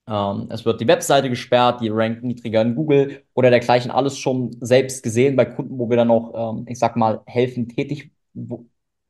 ähm, 0.07 0.47
es 0.49 0.65
wird 0.65 0.81
die 0.81 0.87
Webseite 0.87 1.29
gesperrt, 1.29 1.81
die 1.81 1.89
rankt 1.89 2.23
niedriger 2.23 2.61
in 2.61 2.75
Google 2.75 3.23
oder 3.33 3.49
dergleichen. 3.49 3.91
Alles 3.91 4.17
schon 4.17 4.55
selbst 4.61 5.03
gesehen 5.03 5.35
bei 5.35 5.45
Kunden, 5.45 5.77
wo 5.79 5.89
wir 5.89 5.97
dann 5.97 6.11
auch, 6.11 6.55
ähm, 6.57 6.65
ich 6.67 6.79
sag 6.79 6.95
mal, 6.95 7.21
helfen 7.25 7.69
tätig, 7.69 8.11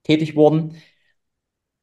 tätig 0.04 0.36
wurden. 0.36 0.76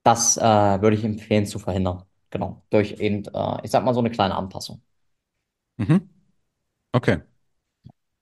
Das 0.03 0.37
äh, 0.37 0.43
würde 0.43 0.97
ich 0.97 1.05
empfehlen 1.05 1.47
zu 1.47 1.59
verhindern. 1.59 2.05
Genau. 2.31 2.63
Durch 2.71 2.93
eben, 3.01 3.25
äh, 3.35 3.59
ich 3.65 3.71
sag 3.71 3.85
mal, 3.85 3.95
so 3.95 4.01
eine 4.01 4.11
kleine 4.11 4.35
Anpassung. 4.35 4.81
Mhm. 5.79 6.09
Okay. 6.93 7.21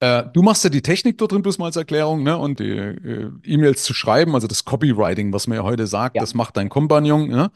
Äh, 0.00 0.24
du 0.32 0.42
machst 0.42 0.62
ja 0.62 0.70
die 0.70 0.82
Technik 0.82 1.18
dort 1.18 1.32
drin, 1.32 1.42
bloß 1.42 1.58
mal 1.58 1.66
als 1.66 1.76
Erklärung, 1.76 2.22
ne? 2.22 2.38
Und 2.38 2.60
die 2.60 2.70
äh, 2.70 3.30
E-Mails 3.44 3.82
zu 3.82 3.94
schreiben, 3.94 4.34
also 4.34 4.46
das 4.46 4.64
Copywriting, 4.64 5.32
was 5.32 5.48
man 5.48 5.56
ja 5.56 5.64
heute 5.64 5.86
sagt, 5.86 6.16
Ja, 6.16 6.22
das 6.22 6.34
macht 6.34 6.56
dein 6.56 6.68
Kompagnon, 6.68 7.28
ne? 7.28 7.50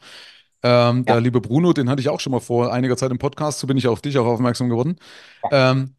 Ähm, 0.63 1.05
der 1.05 1.19
ja, 1.19 1.21
liebe 1.21 1.41
Bruno, 1.41 1.73
den 1.73 1.89
hatte 1.89 2.01
ich 2.01 2.09
auch 2.09 2.19
schon 2.21 2.31
mal 2.31 2.39
vor 2.39 2.71
einiger 2.73 2.95
Zeit 2.97 3.11
im 3.11 3.19
Podcast, 3.19 3.59
so 3.59 3.67
bin 3.67 3.77
ich 3.77 3.87
auf 3.87 4.01
dich 4.01 4.17
auch 4.17 4.25
aufmerksam 4.25 4.69
geworden. 4.69 4.97
ja, 5.43 5.51
Ähm, 5.51 5.95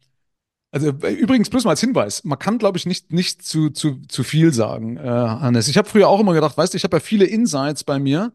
also 0.71 0.89
äh, 0.89 1.13
übrigens, 1.13 1.49
bloß 1.49 1.63
mal 1.65 1.71
als 1.71 1.81
Hinweis, 1.81 2.23
man 2.25 2.39
kann, 2.39 2.57
glaube 2.57 2.77
ich, 2.77 2.85
nicht, 2.85 3.11
nicht 3.13 3.43
zu, 3.43 3.69
zu, 3.71 4.01
zu 4.07 4.23
viel 4.23 4.53
sagen, 4.53 4.97
äh, 4.97 5.01
Hannes. 5.01 5.67
Ich 5.69 5.77
habe 5.77 5.89
früher 5.89 6.09
auch 6.09 6.19
immer 6.19 6.33
gedacht, 6.33 6.57
weißt 6.57 6.73
du, 6.73 6.77
ich 6.77 6.83
habe 6.83 6.97
ja 6.97 7.01
viele 7.01 7.25
Insights 7.25 7.83
bei 7.83 7.99
mir, 7.99 8.33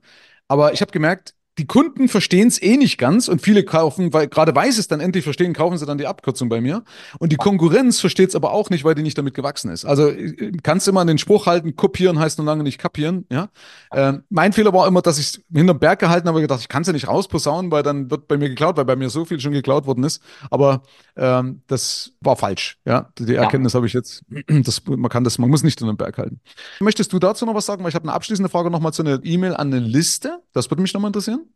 aber 0.49 0.73
ich 0.73 0.81
habe 0.83 0.93
gemerkt, 0.93 1.35
die 1.61 1.67
Kunden 1.67 2.09
verstehen 2.09 2.49
es 2.49 2.62
eh 2.62 2.79
nicht 2.79 2.97
ganz 2.97 3.29
und 3.29 3.43
viele 3.43 3.64
kaufen, 3.64 4.14
weil 4.14 4.29
gerade 4.29 4.55
weil 4.55 4.73
sie 4.73 4.81
es 4.81 4.88
dann 4.88 4.99
endlich 4.99 5.25
verstehen, 5.25 5.52
kaufen 5.52 5.76
sie 5.76 5.85
dann 5.85 5.99
die 5.99 6.07
Abkürzung 6.07 6.49
bei 6.49 6.62
mir. 6.62 6.85
Und 7.19 7.33
die 7.33 7.37
Konkurrenz 7.37 8.00
versteht 8.00 8.31
es 8.31 8.35
aber 8.35 8.52
auch 8.52 8.71
nicht, 8.71 8.83
weil 8.83 8.95
die 8.95 9.02
nicht 9.02 9.19
damit 9.19 9.35
gewachsen 9.35 9.71
ist. 9.71 9.85
Also 9.85 10.09
äh, 10.09 10.52
kannst 10.62 10.88
immer 10.88 11.05
den 11.05 11.19
Spruch 11.19 11.45
halten, 11.45 11.76
kopieren 11.76 12.19
heißt 12.19 12.38
noch 12.38 12.47
lange 12.47 12.62
nicht 12.62 12.79
kapieren. 12.79 13.26
Ja? 13.31 13.50
Ähm, 13.93 14.23
mein 14.31 14.55
Fehler 14.55 14.73
war 14.73 14.88
immer, 14.88 15.02
dass 15.02 15.19
ich 15.19 15.26
es 15.26 15.43
hinterm 15.52 15.79
Berg 15.79 15.99
gehalten 15.99 16.29
habe 16.29 16.38
und 16.38 16.43
gedacht, 16.45 16.62
ich 16.62 16.69
kann 16.69 16.81
es 16.81 16.87
ja 16.87 16.95
nicht 16.95 17.09
rausposaunen, 17.09 17.71
weil 17.71 17.83
dann 17.83 18.11
wird 18.11 18.26
bei 18.26 18.38
mir 18.38 18.49
geklaut, 18.49 18.79
weil 18.79 18.87
bei 18.87 18.97
mir 18.97 19.11
so 19.11 19.26
viel 19.26 19.38
schon 19.38 19.52
geklaut 19.52 19.85
worden 19.85 20.02
ist. 20.02 20.23
Aber 20.50 20.81
ähm, 21.14 21.61
das 21.67 22.12
war 22.23 22.37
falsch. 22.37 22.79
Ja, 22.87 23.11
die 23.19 23.35
ja. 23.35 23.43
Erkenntnis 23.43 23.75
habe 23.75 23.87
ich 23.87 23.93
jetzt. 23.93 24.25
Das, 24.71 24.83
man 24.87 25.09
kann 25.09 25.25
das, 25.25 25.38
man 25.38 25.49
muss 25.49 25.62
nicht 25.62 25.81
in 25.81 25.87
den 25.87 25.97
Berg 25.97 26.19
halten. 26.19 26.40
Möchtest 26.81 27.12
du 27.12 27.19
dazu 27.19 27.47
noch 27.47 27.55
was 27.55 27.67
sagen? 27.67 27.83
Weil 27.83 27.88
ich 27.88 27.95
habe 27.95 28.05
eine 28.05 28.12
abschließende 28.12 28.49
Frage 28.49 28.71
nochmal 28.71 28.93
zu 28.93 29.02
einer 29.02 29.21
E-Mail 29.25 29.55
an 29.55 29.73
eine 29.73 29.79
Liste. 29.79 30.40
Das 30.52 30.71
würde 30.71 30.83
mich 30.83 30.93
nochmal 30.93 31.09
interessieren. 31.09 31.47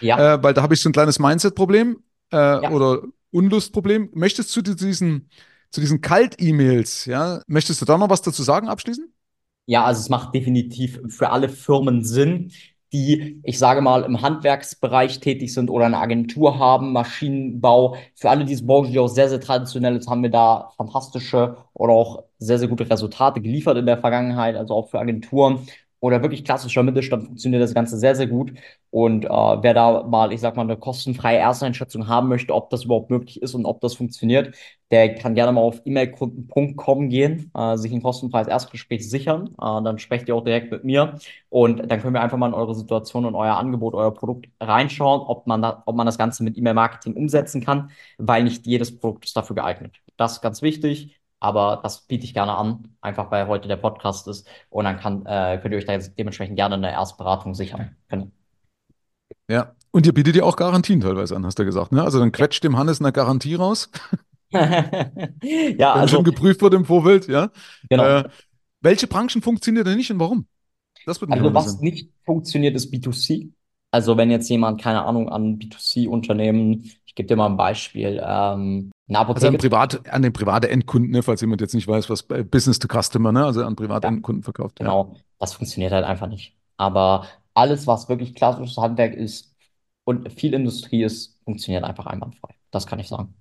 Ja, 0.00 0.34
Äh, 0.34 0.42
weil 0.42 0.54
da 0.54 0.62
habe 0.62 0.74
ich 0.74 0.80
so 0.80 0.88
ein 0.88 0.92
kleines 0.92 1.18
Mindset-Problem 1.18 2.02
äh, 2.32 2.36
ja. 2.36 2.70
oder 2.70 3.02
Unlustproblem. 3.30 4.10
Möchtest 4.14 4.54
du 4.56 4.62
zu 4.62 4.74
diesen, 4.74 5.30
zu 5.70 5.80
diesen 5.80 6.00
Kalt-E-Mails, 6.00 7.04
ja, 7.06 7.42
möchtest 7.46 7.80
du 7.80 7.84
da 7.86 7.98
noch 7.98 8.10
was 8.10 8.22
dazu 8.22 8.42
sagen, 8.42 8.68
abschließen? 8.68 9.12
Ja, 9.66 9.84
also 9.84 10.00
es 10.00 10.08
macht 10.08 10.34
definitiv 10.34 11.00
für 11.08 11.30
alle 11.30 11.48
Firmen 11.48 12.02
Sinn, 12.04 12.50
die, 12.92 13.40
ich 13.44 13.58
sage 13.58 13.80
mal, 13.82 14.02
im 14.02 14.20
Handwerksbereich 14.20 15.20
tätig 15.20 15.54
sind 15.54 15.70
oder 15.70 15.86
eine 15.86 15.98
Agentur 15.98 16.58
haben, 16.58 16.92
Maschinenbau. 16.92 17.96
Für 18.16 18.30
alle 18.30 18.44
diese 18.44 18.64
Branchen, 18.66 18.90
die 18.90 18.98
auch 18.98 19.06
sehr, 19.08 19.28
sehr 19.28 19.40
traditionell 19.40 19.94
ist, 19.96 20.08
haben 20.08 20.22
wir 20.24 20.30
da 20.30 20.70
fantastische 20.76 21.56
oder 21.72 21.92
auch 21.92 22.24
sehr, 22.38 22.58
sehr 22.58 22.66
gute 22.66 22.90
Resultate 22.90 23.40
geliefert 23.40 23.76
in 23.78 23.86
der 23.86 23.98
Vergangenheit, 23.98 24.56
also 24.56 24.74
auch 24.74 24.88
für 24.90 24.98
Agenturen. 24.98 25.68
Oder 26.00 26.22
wirklich 26.22 26.44
klassischer 26.44 26.82
Mittelstand 26.82 27.24
funktioniert 27.24 27.62
das 27.62 27.74
Ganze 27.74 27.98
sehr, 27.98 28.14
sehr 28.14 28.26
gut. 28.26 28.52
Und 28.90 29.26
äh, 29.26 29.28
wer 29.28 29.74
da 29.74 30.02
mal, 30.04 30.32
ich 30.32 30.40
sag 30.40 30.56
mal, 30.56 30.62
eine 30.62 30.76
kostenfreie 30.78 31.38
Ersteinschätzung 31.38 32.08
haben 32.08 32.28
möchte, 32.28 32.54
ob 32.54 32.70
das 32.70 32.84
überhaupt 32.84 33.10
möglich 33.10 33.42
ist 33.42 33.54
und 33.54 33.66
ob 33.66 33.80
das 33.82 33.94
funktioniert, 33.94 34.54
der 34.90 35.14
kann 35.14 35.34
gerne 35.34 35.52
mal 35.52 35.60
auf 35.60 35.82
e-mailkunden.com 35.84 37.08
gehen, 37.10 37.50
äh, 37.54 37.76
sich 37.76 37.92
ein 37.92 38.02
kostenfreies 38.02 38.48
Erstgespräch 38.48 39.08
sichern. 39.08 39.48
Äh, 39.60 39.82
dann 39.82 39.98
sprecht 39.98 40.26
ihr 40.28 40.34
auch 40.34 40.44
direkt 40.44 40.72
mit 40.72 40.84
mir 40.84 41.18
und 41.50 41.90
dann 41.90 42.00
können 42.00 42.14
wir 42.14 42.22
einfach 42.22 42.38
mal 42.38 42.48
in 42.48 42.54
eure 42.54 42.74
Situation 42.74 43.26
und 43.26 43.34
euer 43.34 43.56
Angebot, 43.56 43.94
euer 43.94 44.12
Produkt 44.14 44.48
reinschauen, 44.60 45.20
ob 45.20 45.46
man, 45.46 45.62
da, 45.62 45.82
ob 45.86 45.96
man 45.96 46.06
das 46.06 46.18
Ganze 46.18 46.42
mit 46.42 46.56
E-Mail-Marketing 46.58 47.14
umsetzen 47.14 47.60
kann, 47.60 47.90
weil 48.18 48.42
nicht 48.44 48.66
jedes 48.66 48.98
Produkt 48.98 49.26
ist 49.26 49.36
dafür 49.36 49.56
geeignet. 49.56 50.00
Das 50.16 50.32
ist 50.32 50.40
ganz 50.40 50.62
wichtig. 50.62 51.19
Aber 51.40 51.80
das 51.82 52.02
biete 52.02 52.24
ich 52.24 52.34
gerne 52.34 52.54
an, 52.54 52.94
einfach 53.00 53.30
weil 53.30 53.46
heute 53.48 53.66
der 53.66 53.76
Podcast 53.76 54.28
ist. 54.28 54.46
Und 54.68 54.84
dann 54.84 54.98
kann, 54.98 55.24
äh, 55.26 55.58
könnt 55.60 55.72
ihr 55.72 55.78
euch 55.78 55.86
da 55.86 55.92
jetzt 55.92 56.18
dementsprechend 56.18 56.56
gerne 56.56 56.74
eine 56.74 56.92
Erstberatung 56.92 57.54
sichern. 57.54 57.96
Genau. 58.08 58.30
Ja. 59.48 59.74
Und 59.90 60.06
ihr 60.06 60.14
bietet 60.14 60.36
ja 60.36 60.44
auch 60.44 60.54
Garantien 60.54 61.00
teilweise 61.00 61.34
an, 61.34 61.44
hast 61.44 61.58
du 61.58 61.64
gesagt, 61.64 61.90
ne? 61.90 62.04
Also 62.04 62.20
dann 62.20 62.30
quetscht 62.30 62.62
dem 62.62 62.78
Hannes 62.78 63.00
eine 63.00 63.10
Garantie 63.10 63.56
raus, 63.56 63.90
Ja, 64.52 64.60
wenn 65.42 65.78
schon 66.08 66.18
also, 66.18 66.22
geprüft 66.24 66.60
wird 66.60 66.74
im 66.74 66.84
Vorfeld, 66.84 67.28
ja. 67.28 67.50
genau. 67.88 68.04
Äh, 68.04 68.28
welche 68.80 69.06
Branchen 69.06 69.42
funktionieren 69.42 69.84
denn 69.84 69.96
nicht 69.96 70.10
und 70.10 70.18
warum? 70.18 70.46
Das 71.06 71.22
auch 71.22 71.28
Also 71.28 71.54
was 71.54 71.80
nicht 71.80 72.10
funktioniert, 72.24 72.74
ist 72.74 72.92
B2C. 72.92 73.50
Also 73.92 74.16
wenn 74.16 74.30
jetzt 74.30 74.48
jemand, 74.48 74.80
keine 74.80 75.04
Ahnung, 75.04 75.28
an 75.28 75.58
B2C-Unternehmen, 75.58 76.90
ich 77.04 77.14
gebe 77.14 77.26
dir 77.26 77.36
mal 77.36 77.46
ein 77.46 77.56
Beispiel, 77.56 78.20
ähm, 78.24 78.90
Also 79.12 79.48
an 79.48 79.58
privat, 79.58 80.08
an 80.08 80.22
den 80.22 80.32
private 80.32 80.70
Endkunden, 80.70 81.10
ne, 81.10 81.22
falls 81.22 81.40
jemand 81.40 81.60
jetzt 81.60 81.74
nicht 81.74 81.88
weiß, 81.88 82.08
was 82.10 82.22
Business 82.22 82.78
to 82.78 82.88
Customer, 82.88 83.32
ne? 83.32 83.44
Also 83.44 83.64
an 83.64 83.76
private 83.76 84.06
ja, 84.06 84.12
Endkunden 84.12 84.42
verkauft, 84.42 84.78
ja. 84.80 84.86
genau, 84.86 85.16
das 85.38 85.54
funktioniert 85.54 85.92
halt 85.92 86.04
einfach 86.04 86.28
nicht. 86.28 86.56
Aber 86.76 87.26
alles, 87.54 87.86
was 87.86 88.08
wirklich 88.08 88.34
klassisches 88.34 88.76
Handwerk 88.76 89.14
ist 89.14 89.54
und 90.04 90.32
viel 90.32 90.54
Industrie 90.54 91.02
ist, 91.02 91.38
funktioniert 91.44 91.84
einfach 91.84 92.06
einwandfrei. 92.06 92.54
Das 92.70 92.86
kann 92.86 92.98
ich 93.00 93.08
sagen. 93.08 93.34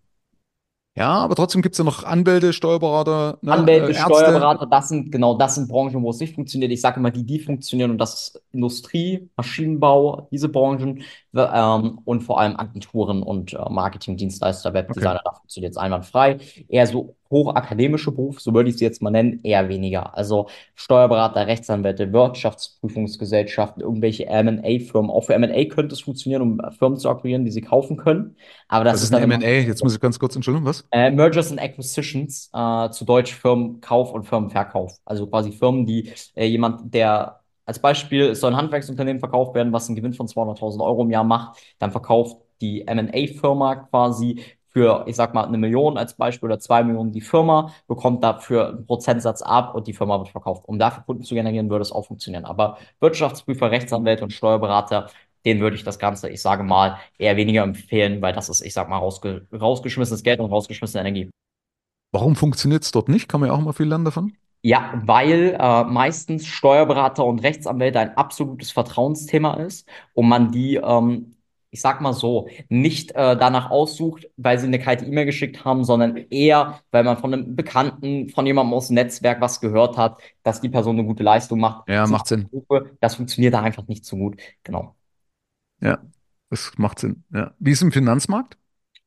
Ja, 1.00 1.20
aber 1.20 1.34
trotzdem 1.36 1.62
gibt 1.62 1.76
es 1.76 1.80
ja 1.80 1.86
noch 1.86 2.04
Anwälte, 2.04 2.52
Steuerberater, 2.52 3.38
ne, 3.42 3.54
Anwälte, 3.54 3.92
äh. 3.92 3.94
Steuerberater, 3.94 4.66
das 4.66 4.90
sind 4.90 5.14
genau 5.14 5.38
das 5.38 5.56
sind 5.56 5.70
Branchen, 5.70 6.04
wo 6.04 6.10
es 6.10 6.20
nicht 6.20 6.36
funktioniert. 6.36 6.74
Ich 6.74 6.82
sage 6.82 7.00
immer, 7.00 7.10
die, 7.10 7.24
die 7.24 7.40
funktionieren 7.40 7.92
und 7.92 7.98
das 8.00 8.16
ist 8.16 8.44
Industrie, 8.52 9.30
Maschinenbau, 9.38 10.28
diese 10.30 10.50
Branchen 10.50 11.02
ähm, 11.34 12.00
und 12.04 12.22
vor 12.22 12.42
allem 12.42 12.58
Agenturen 12.58 13.24
und 13.24 13.54
äh, 13.54 13.70
Marketingdienstleister, 13.70 14.74
Okay. 14.74 14.78
Webdesigner, 14.80 15.22
da 15.24 15.32
funktioniert 15.36 15.72
es 15.72 15.78
einwandfrei. 15.78 16.40
Eher 16.68 16.86
so 16.86 17.16
hochakademische 17.32 18.12
Berufe, 18.12 18.40
so 18.42 18.54
würde 18.54 18.70
ich 18.70 18.78
sie 18.78 18.86
jetzt 18.86 19.02
mal 19.02 19.12
nennen, 19.12 19.40
eher 19.44 19.70
weniger. 19.70 20.16
Also 20.18 20.48
Steuerberater, 20.76 21.48
Rechtsanwälte, 21.48 22.12
Wirtschaftsprüfungsgesellschaften, 22.14 23.82
irgendwelche 23.84 24.26
M&A-Firmen. 24.28 25.12
Auch 25.12 25.22
für 25.26 25.34
M&A 25.36 25.66
könnte 25.66 25.94
es 25.94 26.02
funktionieren, 26.02 26.42
um 26.42 26.62
Firmen 26.78 26.98
zu 26.98 27.10
akquirieren, 27.10 27.46
die 27.46 27.52
sie 27.52 27.62
kaufen 27.62 27.98
können. 27.98 28.36
Aber 28.68 28.84
das 28.86 28.94
Was 28.94 29.04
ist 29.04 29.12
ist 29.12 29.14
ein 29.14 29.24
M&A? 29.24 29.62
Jetzt 29.62 29.84
muss 29.84 29.94
ich 29.96 30.00
ganz 30.02 30.20
kurz, 30.20 30.36
Entschuldigung, 30.36 30.68
was? 30.68 30.88
äh, 30.92 31.12
Mergers 31.12 31.52
and 31.52 31.60
Acquisitions, 31.62 32.50
äh, 32.54 32.90
zu 32.92 33.06
Deutsch 33.06 33.34
Firmenkauf 33.34 34.12
und 34.14 34.24
Firmenverkauf. 34.26 34.98
Also 35.06 35.28
quasi 35.28 35.52
Firmen, 35.52 35.86
die 35.86 36.12
äh, 36.36 36.46
jemand, 36.46 36.94
der 36.94 37.40
als 37.66 37.80
Beispiel, 37.80 38.24
es 38.30 38.40
soll 38.40 38.52
ein 38.54 38.58
Handwerksunternehmen 38.58 39.20
verkauft 39.20 39.54
werden, 39.54 39.72
was 39.72 39.88
einen 39.88 39.96
Gewinn 39.96 40.14
von 40.14 40.28
200.000 40.28 40.84
Euro 40.84 41.04
im 41.04 41.12
Jahr 41.12 41.24
macht, 41.24 41.60
dann 41.78 41.92
verkauft 41.92 42.38
die 42.62 42.88
M&A-Firma 42.88 43.76
quasi 43.76 44.42
für, 44.70 45.04
ich 45.08 45.16
sag 45.16 45.34
mal, 45.34 45.46
eine 45.46 45.58
Million 45.58 45.98
als 45.98 46.16
Beispiel 46.16 46.48
oder 46.48 46.60
zwei 46.60 46.84
Millionen 46.84 47.12
die 47.12 47.22
Firma, 47.22 47.74
bekommt 47.88 48.24
dafür 48.24 48.70
einen 48.70 48.86
Prozentsatz 48.86 49.42
ab 49.42 49.76
und 49.76 49.88
die 49.88 49.94
Firma 49.94 50.18
wird 50.20 50.30
verkauft. 50.30 50.64
Um 50.68 50.80
dafür 50.80 51.04
Kunden 51.04 51.24
zu 51.24 51.36
generieren, 51.36 51.70
würde 51.70 51.82
es 51.82 51.92
auch 51.92 52.06
funktionieren. 52.06 52.46
Aber 52.46 52.78
Wirtschaftsprüfer, 53.00 53.72
Rechtsanwälte 53.72 54.24
und 54.24 54.32
Steuerberater, 54.32 55.10
denen 55.46 55.62
würde 55.62 55.76
ich 55.76 55.84
das 55.84 56.00
Ganze, 56.00 56.30
ich 56.30 56.42
sage 56.42 56.64
mal, 56.64 56.98
eher 57.18 57.38
weniger 57.38 57.64
empfehlen, 57.64 58.22
weil 58.22 58.34
das 58.34 58.50
ist, 58.50 58.62
ich 58.62 58.74
sag 58.74 58.90
mal, 58.90 58.98
rausge 58.98 59.48
rausgeschmissenes 59.54 60.24
Geld 60.24 60.40
und 60.40 60.52
rausgeschmissene 60.52 61.02
Energie. 61.02 61.30
Warum 62.12 62.36
funktioniert 62.36 62.84
es 62.84 62.92
dort 62.92 63.10
nicht? 63.10 63.30
Kann 63.30 63.40
man 63.40 63.50
ja 63.50 63.56
auch 63.56 63.62
mal 63.62 63.74
viel 63.74 63.88
lernen 63.88 64.06
davon. 64.06 64.34
Ja, 64.62 65.02
weil 65.06 65.56
äh, 65.58 65.84
meistens 65.86 66.46
Steuerberater 66.46 67.24
und 67.24 67.40
Rechtsanwälte 67.40 68.00
ein 68.00 68.18
absolutes 68.18 68.72
Vertrauensthema 68.72 69.54
ist 69.54 69.88
und 70.14 70.28
man 70.28 70.52
die, 70.52 70.76
ähm, 70.76 71.36
ich 71.72 71.82
sag 71.82 72.02
mal 72.02 72.14
so, 72.14 72.50
nicht 72.68 73.12
äh, 73.12 73.38
danach 73.38 73.70
aussucht, 73.70 74.28
weil 74.38 74.58
sie 74.58 74.66
eine 74.66 74.80
kalte 74.80 75.06
E-Mail 75.06 75.26
geschickt 75.26 75.64
haben, 75.66 75.84
sondern 75.84 76.18
eher, 76.18 76.82
weil 76.92 77.04
man 77.04 77.18
von 77.18 77.34
einem 77.34 77.56
Bekannten, 77.56 78.30
von 78.30 78.46
jemandem 78.46 78.74
aus 78.74 78.88
dem 78.88 78.96
Netzwerk 78.96 79.40
was 79.40 79.62
gehört 79.62 79.98
hat, 79.98 80.20
dass 80.44 80.62
die 80.62 80.70
Person 80.70 80.98
eine 80.98 81.08
gute 81.08 81.24
Leistung 81.24 81.60
macht. 81.60 81.88
Ja, 81.88 82.08
macht 82.08 82.28
Sinn. 82.28 82.46
Abrufe, 82.46 82.98
das 83.00 83.16
funktioniert 83.16 83.54
da 83.54 83.62
einfach 83.62 83.88
nicht 83.88 84.06
so 84.06 84.18
gut. 84.18 84.42
Genau. 84.64 84.96
Ja, 85.82 86.00
das 86.50 86.72
macht 86.78 87.00
Sinn. 87.00 87.24
Ja. 87.32 87.54
Wie 87.60 87.72
ist 87.72 87.82
im 87.82 87.92
Finanzmarkt? 87.92 88.58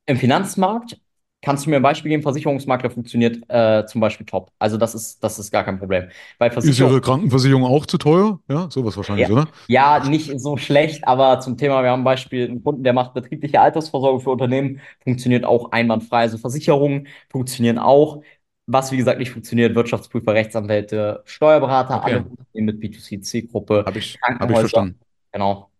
Im 0.07 0.17
Finanzmarkt 0.17 1.01
kannst 1.43 1.67
du 1.67 1.71
mir 1.71 1.77
ein 1.77 1.83
Beispiel 1.83 2.11
geben, 2.11 2.23
Versicherungsmakler 2.23 2.91
funktioniert 2.91 3.39
äh, 3.49 3.85
zum 3.87 4.01
Beispiel 4.01 4.27
top. 4.27 4.53
Also 4.59 4.77
das 4.79 4.95
ist, 4.95 5.23
das 5.25 5.39
ist 5.39 5.51
gar 5.51 5.65
kein 5.65 5.79
Problem. 5.79 6.09
Weil 6.39 6.51
Ist 6.61 6.79
Ihre 6.79 7.01
Krankenversicherung 7.01 7.65
auch 7.65 7.87
zu 7.87 7.99
teuer? 7.99 8.41
Ja, 8.49 8.71
sowas 8.71 8.97
wahrscheinlich, 8.97 9.29
Ja, 9.29 9.31
oder? 9.31 9.49
ja, 9.67 10.01
nicht 10.05 10.39
so 10.41 10.57
schlecht, 10.57 11.07
aber 11.07 11.41
zum 11.41 11.57
Thema, 11.59 11.83
wir 11.83 11.91
haben 11.91 12.01
ein 12.01 12.05
Beispiel, 12.05 12.49
einen 12.49 12.63
Kunden, 12.65 12.83
der 12.83 12.93
macht 12.95 13.15
betriebliche 13.15 13.61
Altersvorsorge 13.61 14.21
für 14.21 14.31
Unternehmen, 14.31 14.81
funktioniert 15.05 15.45
auch 15.45 15.71
einwandfrei. 15.73 16.21
Also 16.23 16.39
Versicherungen 16.39 17.09
funktionieren 17.31 17.79
auch. 17.79 18.23
Was, 18.67 18.93
wie 18.93 18.97
gesagt, 18.97 19.19
nicht 19.19 19.31
funktioniert, 19.31 19.75
Wirtschaftsprüfer, 19.75 20.35
Rechtsanwälte, 20.35 21.23
Steuerberater, 21.27 22.03
alle 22.05 22.19
Okay, 22.19 22.25
Unternehmen 22.25 22.67
mit 22.67 22.81
B2C-Zielgruppe, 22.81 23.83
habe 23.87 23.99
ich, 23.99 24.25
habe 24.39 24.53
ich 24.53 24.61
verstanden. 24.61 24.99
genau, 25.33 25.72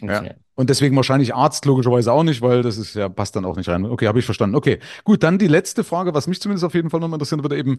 Ja. 0.00 0.22
Und 0.54 0.70
deswegen 0.70 0.94
wahrscheinlich 0.94 1.34
Arzt 1.34 1.64
logischerweise 1.64 2.12
auch 2.12 2.22
nicht, 2.22 2.40
weil 2.40 2.62
das 2.62 2.78
ist 2.78 2.94
ja, 2.94 3.08
passt 3.08 3.34
dann 3.34 3.44
auch 3.44 3.56
nicht 3.56 3.68
rein. 3.68 3.84
Okay, 3.86 4.06
habe 4.06 4.18
ich 4.18 4.24
verstanden. 4.24 4.54
Okay, 4.54 4.78
gut, 5.02 5.22
dann 5.22 5.38
die 5.38 5.48
letzte 5.48 5.82
Frage, 5.82 6.14
was 6.14 6.26
mich 6.26 6.40
zumindest 6.40 6.64
auf 6.64 6.74
jeden 6.74 6.90
Fall 6.90 7.00
nochmal 7.00 7.16
interessieren 7.16 7.42
würde, 7.42 7.56
eben, 7.56 7.78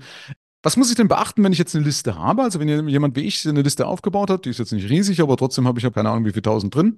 was 0.66 0.78
muss 0.78 0.90
ich 0.90 0.96
denn 0.96 1.08
beachten, 1.08 1.44
wenn 1.44 1.52
ich 1.52 1.60
jetzt 1.60 1.76
eine 1.76 1.86
Liste 1.86 2.18
habe? 2.18 2.42
Also 2.42 2.60
wenn 2.60 2.88
jemand 2.90 3.16
wie 3.16 3.22
ich 3.22 3.48
eine 3.48 3.62
Liste 3.62 3.86
aufgebaut 3.86 4.32
hat, 4.32 4.46
die 4.46 4.50
ist 4.50 4.58
jetzt 4.58 4.72
nicht 4.72 4.90
riesig, 4.90 5.22
aber 5.22 5.38
trotzdem 5.38 5.68
habe 5.68 5.78
ich 5.78 5.84
ja 5.84 5.92
keine 5.92 6.10
Ahnung, 6.10 6.26
wie 6.26 6.32
viel 6.32 6.42
tausend 6.42 6.74
drin. 6.74 6.98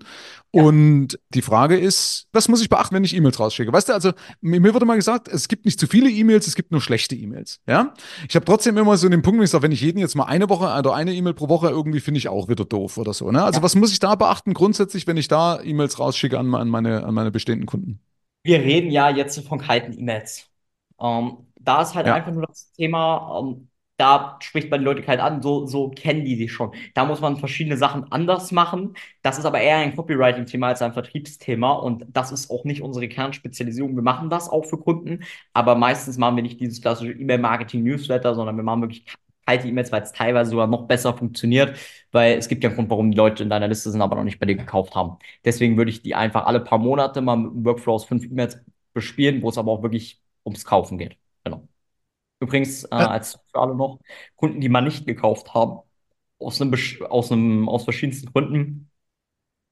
Ja. 0.53 0.63
Und 0.63 1.19
die 1.33 1.41
Frage 1.41 1.77
ist, 1.77 2.29
was 2.31 2.47
muss 2.47 2.61
ich 2.61 2.69
beachten, 2.69 2.95
wenn 2.95 3.03
ich 3.03 3.13
E-Mails 3.13 3.41
rausschicke? 3.41 3.73
Weißt 3.73 3.89
du, 3.89 3.93
also 3.93 4.13
mir, 4.39 4.61
mir 4.61 4.73
wurde 4.73 4.85
mal 4.85 4.95
gesagt, 4.95 5.27
es 5.27 5.49
gibt 5.49 5.65
nicht 5.65 5.81
zu 5.81 5.87
viele 5.87 6.09
E-Mails, 6.09 6.47
es 6.47 6.55
gibt 6.55 6.71
nur 6.71 6.79
schlechte 6.79 7.13
E-Mails. 7.13 7.59
Ja? 7.67 7.93
Ich 8.29 8.35
habe 8.35 8.45
trotzdem 8.45 8.77
immer 8.77 8.95
so 8.95 9.09
den 9.09 9.21
Punkt, 9.21 9.37
wo 9.37 9.43
ich 9.43 9.49
sage, 9.49 9.63
wenn 9.63 9.73
ich 9.73 9.81
jeden 9.81 9.99
jetzt 9.99 10.15
mal 10.15 10.23
eine 10.23 10.47
Woche 10.47 10.73
oder 10.79 10.95
eine 10.95 11.13
E-Mail 11.13 11.33
pro 11.33 11.49
Woche 11.49 11.67
irgendwie 11.67 11.99
finde 11.99 12.19
ich 12.19 12.29
auch 12.29 12.47
wieder 12.47 12.63
doof 12.63 12.97
oder 12.97 13.11
so. 13.11 13.29
Ne? 13.31 13.43
Also 13.43 13.61
was 13.63 13.75
muss 13.75 13.91
ich 13.91 13.99
da 13.99 14.15
beachten 14.15 14.53
grundsätzlich, 14.53 15.07
wenn 15.07 15.17
ich 15.17 15.27
da 15.27 15.61
E-Mails 15.61 15.99
rausschicke 15.99 16.39
an, 16.39 16.55
an, 16.55 16.69
meine, 16.69 17.03
an 17.03 17.13
meine 17.13 17.31
bestehenden 17.31 17.65
Kunden? 17.65 17.99
Wir 18.43 18.59
reden 18.59 18.91
ja 18.91 19.09
jetzt 19.09 19.45
von 19.45 19.59
kalten 19.59 19.91
E-Mails. 19.91 20.47
Ähm, 21.01 21.46
da 21.67 21.81
ist 21.81 21.95
halt 21.95 22.07
Ja. 22.07 22.13
einfach 22.15 22.31
nur 22.31 22.45
das 22.47 22.71
Thema, 22.73 23.39
ähm, 23.41 23.69
da 23.97 24.37
spricht 24.41 24.69
man 24.69 24.79
die 24.81 24.85
Leute 24.85 25.05
halt 25.07 25.19
an, 25.19 25.41
so, 25.41 25.65
so 25.65 25.89
kennen 25.89 26.23
die 26.23 26.35
sich 26.35 26.51
schon. 26.53 26.71
Da 26.93 27.05
muss 27.05 27.19
man 27.19 27.37
verschiedene 27.37 27.77
Sachen 27.77 28.11
anders 28.11 28.51
machen. 28.51 28.93
Das 29.23 29.39
ist 29.39 29.45
aber 29.45 29.59
eher 29.59 29.77
ein 29.77 29.95
Copywriting-Thema 29.95 30.67
als 30.67 30.81
ein 30.83 30.93
Vertriebsthema 30.93 31.73
und 31.73 32.05
das 32.09 32.31
ist 32.31 32.51
auch 32.51 32.63
nicht 32.63 32.81
unsere 32.83 33.07
Kernspezialisierung. 33.09 33.95
Wir 33.95 34.03
machen 34.03 34.29
das 34.29 34.49
auch 34.49 34.65
für 34.65 34.77
Kunden, 34.77 35.23
aber 35.53 35.75
meistens 35.75 36.17
machen 36.19 36.35
wir 36.35 36.43
nicht 36.43 36.59
dieses 36.61 36.81
klassische 36.81 37.13
E-Mail-Marketing-Newsletter, 37.13 38.35
sondern 38.35 38.55
wir 38.55 38.63
machen 38.63 38.81
wirklich 38.81 39.05
kalte 39.45 39.67
E-Mails, 39.67 39.91
weil 39.91 40.01
es 40.03 40.11
teilweise 40.11 40.51
sogar 40.51 40.67
noch 40.67 40.87
besser 40.87 41.13
funktioniert, 41.17 41.77
weil 42.11 42.37
es 42.37 42.47
gibt 42.49 42.63
ja 42.63 42.69
einen 42.69 42.75
Grund, 42.75 42.89
warum 42.89 43.11
die 43.11 43.17
Leute 43.17 43.43
in 43.43 43.49
deiner 43.49 43.67
Liste 43.67 43.91
sind, 43.91 44.01
aber 44.01 44.15
noch 44.15 44.23
nicht 44.23 44.39
bei 44.39 44.45
dir 44.45 44.55
gekauft 44.55 44.93
haben. 44.95 45.17
Deswegen 45.45 45.77
würde 45.77 45.89
ich 45.91 46.01
die 46.01 46.15
einfach 46.15 46.45
alle 46.45 46.59
paar 46.59 46.77
Monate 46.79 47.21
mal 47.21 47.37
mit 47.37 47.51
einem 47.51 47.65
Workflow 47.65 47.93
aus 47.95 48.05
fünf 48.05 48.25
E-Mails 48.25 48.59
bespielen, 48.93 49.41
wo 49.41 49.49
es 49.49 49.57
aber 49.57 49.71
auch 49.71 49.83
wirklich 49.83 50.21
ums 50.45 50.65
Kaufen 50.65 50.97
geht. 50.97 51.17
Genau. 51.49 51.67
Übrigens, 52.39 52.85
äh, 52.85 52.95
Ja. 52.97 53.07
als 53.07 53.35
für 53.51 53.59
alle 53.61 53.75
noch, 53.75 53.99
Kunden, 54.35 54.61
die 54.61 54.69
mal 54.69 54.81
nicht 54.81 55.05
gekauft 55.07 55.53
haben, 55.53 55.81
aus 56.39 56.61
einem, 56.61 56.73
Besch- 56.73 57.03
aus 57.03 57.31
einem, 57.31 57.69
aus 57.69 57.83
verschiedensten 57.85 58.31
Gründen. 58.33 58.91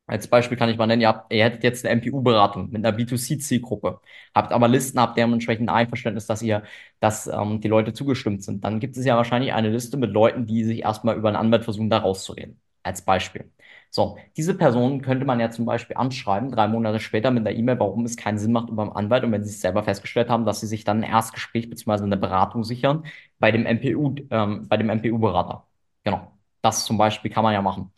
Als 0.08 0.28
Beispiel 0.28 0.58
kann 0.58 0.70
ich 0.70 0.78
mal 0.78 0.88
nennen, 0.88 1.02
ihr, 1.02 1.08
habt, 1.10 1.34
ihr 1.34 1.44
hättet 1.46 1.64
jetzt 1.64 1.86
eine 1.86 1.94
MPU-Beratung 1.94 2.72
mit 2.72 2.86
einer 2.86 2.96
B2C-Zielgruppe, 2.96 4.02
habt 4.36 4.52
aber 4.54 4.68
Listen, 4.68 5.00
habt 5.00 5.18
dementsprechend 5.18 5.70
ein 5.70 5.76
Einverständnis, 5.76 6.28
dass 6.28 6.44
ihr, 6.44 6.64
dass 7.00 7.28
ähm, 7.28 7.62
die 7.62 7.68
Leute 7.70 7.94
zugestimmt 7.94 8.44
sind. 8.44 8.64
Dann 8.64 8.80
gibt 8.80 8.98
es 8.98 9.06
ja 9.06 9.18
wahrscheinlich 9.18 9.54
eine 9.54 9.70
Liste 9.72 9.98
mit 9.98 10.12
Leuten, 10.12 10.46
die 10.46 10.64
sich 10.64 10.82
erstmal 10.84 11.18
über 11.18 11.30
einen 11.30 11.38
Anwalt 11.38 11.64
versuchen, 11.64 11.90
da 11.90 12.00
rauszureden. 12.00 12.60
Als 12.84 13.04
Beispiel. 13.04 13.52
So, 13.96 14.18
diese 14.36 14.54
Personen 14.56 15.02
könnte 15.02 15.24
man 15.24 15.40
ja 15.40 15.52
zum 15.52 15.64
Beispiel 15.64 15.96
anschreiben, 15.96 16.52
drei 16.52 16.68
Monate 16.68 17.00
später 17.00 17.32
mit 17.32 17.48
einer 17.48 17.56
E-Mail, 17.56 17.80
warum 17.80 18.04
es 18.04 18.18
keinen 18.18 18.38
Sinn 18.38 18.52
macht 18.52 18.68
über 18.68 18.82
einen 18.82 18.92
Anwalt 18.92 19.24
und 19.24 19.32
wenn 19.32 19.42
sie 19.42 19.52
es 19.52 19.62
selber 19.62 19.84
festgestellt 19.84 20.28
haben, 20.28 20.46
dass 20.46 20.60
sie 20.60 20.68
sich 20.68 20.84
dann 20.84 20.98
ein 21.02 21.10
Erstgespräch 21.10 21.70
bzw. 21.70 22.04
eine 22.04 22.18
Beratung 22.18 22.66
sichern 22.66 23.06
bei 23.40 23.54
dem 23.54 23.66
MPU, 23.66 24.14
ähm, 24.32 24.68
bei 24.68 24.76
dem 24.76 24.90
MPU-Berater. 24.90 25.66
Genau. 26.04 26.30
Das 26.62 26.84
zum 26.84 26.98
Beispiel 26.98 27.32
kann 27.32 27.46
man 27.46 27.54
ja 27.54 27.62
machen. 27.62 27.94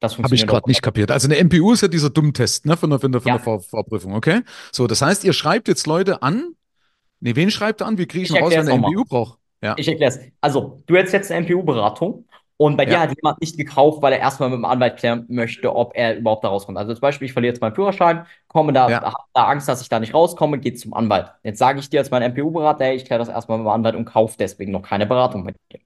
Das 0.00 0.18
Habe 0.18 0.34
ich 0.34 0.48
gerade 0.48 0.68
nicht 0.68 0.82
kapiert. 0.82 1.12
Also 1.12 1.28
eine 1.28 1.36
MPU 1.38 1.72
ist 1.72 1.82
ja 1.82 1.86
dieser 1.86 2.10
Dummtest, 2.10 2.66
ne, 2.66 2.76
von 2.76 2.90
der, 2.90 2.98
von 2.98 3.12
der, 3.12 3.20
von 3.20 3.28
Ja. 3.28 3.36
der 3.36 3.44
Vor 3.44 3.60
Vorprüfung, 3.60 4.14
okay? 4.16 4.40
So, 4.72 4.88
das 4.88 5.00
heißt, 5.00 5.22
ihr 5.22 5.32
schreibt 5.32 5.68
jetzt 5.68 5.86
Leute 5.86 6.22
an. 6.22 6.56
Nee, 7.20 7.36
wen 7.36 7.52
schreibt 7.52 7.82
ihr 7.82 7.86
an? 7.86 7.98
Wie 7.98 8.06
kriege 8.06 8.24
ich 8.24 8.34
Ich 8.34 8.42
raus, 8.42 8.52
wenn 8.52 8.66
nochmal. 8.66 8.90
MPU 8.90 9.04
braucht? 9.04 9.38
Ja. 9.62 9.76
Ich 9.78 9.86
erkläre 9.86 10.10
es. 10.10 10.18
Also, 10.40 10.82
du 10.86 10.96
hättest 10.96 11.14
jetzt 11.14 11.30
eine 11.30 11.46
MPU-Beratung 11.46 12.26
und 12.56 12.76
bei 12.76 12.86
dir 12.86 12.94
Ja. 12.94 13.00
hat 13.00 13.14
jemand 13.16 13.40
nicht 13.40 13.56
gekauft, 13.56 14.00
weil 14.02 14.12
er 14.12 14.20
erstmal 14.20 14.48
mit 14.48 14.58
dem 14.58 14.64
Anwalt 14.64 14.96
klären 14.96 15.26
möchte, 15.28 15.74
ob 15.74 15.92
er 15.96 16.16
überhaupt 16.16 16.44
da 16.44 16.48
rauskommt. 16.48 16.78
Also 16.78 16.92
zum 16.94 17.00
Beispiel, 17.00 17.26
ich 17.26 17.32
verliere 17.32 17.52
jetzt 17.52 17.60
meinen 17.60 17.74
Führerschein, 17.74 18.26
komme 18.48 18.72
da, 18.72 18.88
Ja. 18.90 19.02
habe 19.02 19.14
da 19.32 19.44
Angst, 19.44 19.68
dass 19.68 19.82
ich 19.82 19.88
da 19.88 19.98
nicht 20.00 20.14
rauskomme, 20.14 20.58
gehe 20.58 20.74
zum 20.74 20.94
Anwalt. 20.94 21.32
Jetzt 21.42 21.58
sage 21.58 21.80
ich 21.80 21.90
dir 21.90 22.00
als 22.00 22.10
mein 22.10 22.22
MPU-Berater, 22.22 22.84
hey, 22.84 22.96
ich 22.96 23.04
kläre 23.04 23.18
das 23.18 23.28
erstmal 23.28 23.58
mit 23.58 23.66
dem 23.66 23.70
Anwalt 23.70 23.96
und 23.96 24.04
kaufe 24.04 24.36
deswegen 24.38 24.72
noch 24.72 24.82
keine 24.82 25.06
Beratung 25.06 25.44
bei 25.44 25.52
dir. 25.72 25.80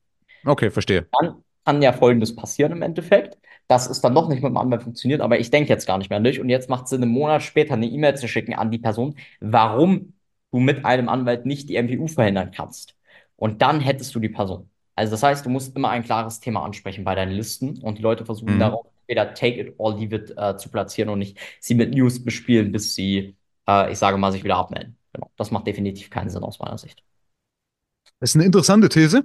Okay, 0.46 0.70
verstehe. 0.70 1.06
Dann 1.20 1.42
kann 1.64 1.82
ja 1.82 1.92
Folgendes 1.92 2.34
passieren 2.34 2.72
im 2.72 2.82
Endeffekt, 2.82 3.38
dass 3.66 3.88
es 3.88 4.00
dann 4.00 4.14
doch 4.14 4.28
nicht 4.28 4.42
mit 4.42 4.50
dem 4.50 4.56
Anwalt 4.56 4.82
funktioniert, 4.82 5.20
aber 5.20 5.38
ich 5.38 5.50
denke 5.50 5.68
jetzt 5.68 5.86
gar 5.86 5.98
nicht 5.98 6.10
mehr 6.10 6.16
an 6.18 6.24
dich 6.24 6.40
und 6.40 6.48
jetzt 6.48 6.70
macht 6.70 6.84
es 6.84 6.90
Sinn, 6.90 7.02
einen 7.02 7.12
Monat 7.12 7.42
später 7.42 7.74
eine 7.74 7.86
E-Mail 7.86 8.16
zu 8.16 8.28
schicken 8.28 8.54
an 8.54 8.70
die 8.70 8.78
Person, 8.78 9.16
warum 9.40 10.14
du 10.50 10.60
mit 10.60 10.84
einem 10.84 11.08
Anwalt 11.08 11.44
nicht 11.46 11.68
die 11.68 11.76
MPU 11.76 12.06
verhindern 12.06 12.50
kannst. 12.52 12.94
Und 13.36 13.62
dann 13.62 13.80
hättest 13.80 14.14
du 14.14 14.20
die 14.20 14.28
Person. 14.30 14.70
Also 14.98 15.12
das 15.12 15.22
heißt, 15.22 15.46
du 15.46 15.50
musst 15.50 15.76
immer 15.76 15.90
ein 15.90 16.02
klares 16.02 16.40
Thema 16.40 16.64
ansprechen 16.64 17.04
bei 17.04 17.14
deinen 17.14 17.32
Listen 17.32 17.78
und 17.82 17.98
die 17.98 18.02
Leute 18.02 18.24
versuchen 18.26 18.54
Mhm. 18.54 18.58
darauf 18.58 18.86
entweder 19.06 19.32
take 19.34 19.60
it 19.60 19.74
or 19.78 19.96
leave 19.96 20.14
it 20.16 20.34
äh, 20.36 20.56
zu 20.56 20.70
platzieren 20.70 21.08
und 21.10 21.20
nicht 21.20 21.38
sie 21.60 21.74
mit 21.74 21.94
News 21.94 22.22
bespielen, 22.24 22.72
bis 22.72 22.94
sie, 22.94 23.36
äh, 23.68 23.92
ich 23.92 23.98
sage 23.98 24.18
mal, 24.18 24.32
sich 24.32 24.44
wieder 24.44 24.56
abmelden. 24.56 24.96
Genau. 25.12 25.30
Das 25.36 25.50
macht 25.50 25.66
definitiv 25.66 26.10
keinen 26.10 26.30
Sinn 26.30 26.42
aus 26.42 26.58
meiner 26.58 26.78
Sicht. 26.78 27.02
Das 28.20 28.30
ist 28.30 28.36
eine 28.36 28.44
interessante 28.44 28.88
These. 28.88 29.24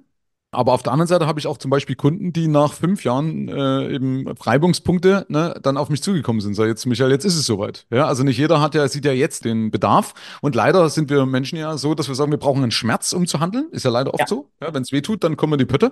Aber 0.54 0.74
auf 0.74 0.84
der 0.84 0.94
anderen 0.94 1.08
Seite 1.08 1.28
habe 1.28 1.40
ich 1.40 1.48
auch 1.48 1.58
zum 1.58 1.72
Beispiel 1.72 1.96
Kunden, 1.96 2.34
die 2.34 2.48
nach 2.48 2.74
fünf 2.74 3.04
Jahren 3.04 3.48
äh, 3.50 3.94
eben 3.94 4.28
Reibungspunkte 4.28 5.26
ne, 5.30 5.60
dann 5.62 5.78
auf 5.78 5.90
mich 5.90 6.02
zugekommen 6.02 6.42
sind. 6.42 6.54
So, 6.54 6.66
jetzt, 6.66 6.86
Michael, 6.86 7.12
jetzt 7.12 7.26
ist 7.26 7.36
es 7.36 7.46
soweit. 7.46 7.86
Ja, 7.92 8.06
also 8.06 8.24
nicht 8.24 8.38
jeder 8.38 8.62
hat 8.62 8.76
ja, 8.76 8.88
sieht 8.88 9.06
ja 9.06 9.12
jetzt 9.12 9.46
den 9.46 9.72
Bedarf. 9.72 10.14
Und 10.42 10.56
leider 10.56 10.90
sind 10.90 11.10
wir 11.10 11.26
Menschen 11.26 11.58
ja 11.58 11.78
so, 11.78 11.96
dass 11.96 12.08
wir 12.08 12.16
sagen, 12.16 12.32
wir 12.32 12.38
brauchen 12.40 12.64
einen 12.64 12.72
Schmerz, 12.72 13.14
um 13.14 13.28
zu 13.28 13.40
handeln. 13.40 13.68
Ist 13.72 13.84
ja 13.84 13.92
leider 13.92 14.14
oft 14.14 14.22
Ja. 14.22 14.28
so. 14.28 14.50
Ja, 14.62 14.74
wenn 14.74 14.84
es 14.84 14.92
weh 14.92 15.02
tut, 15.02 15.24
dann 15.24 15.38
kommen 15.38 15.52
wir 15.52 15.56
in 15.56 15.66
die 15.68 15.72
Pötte. 15.72 15.92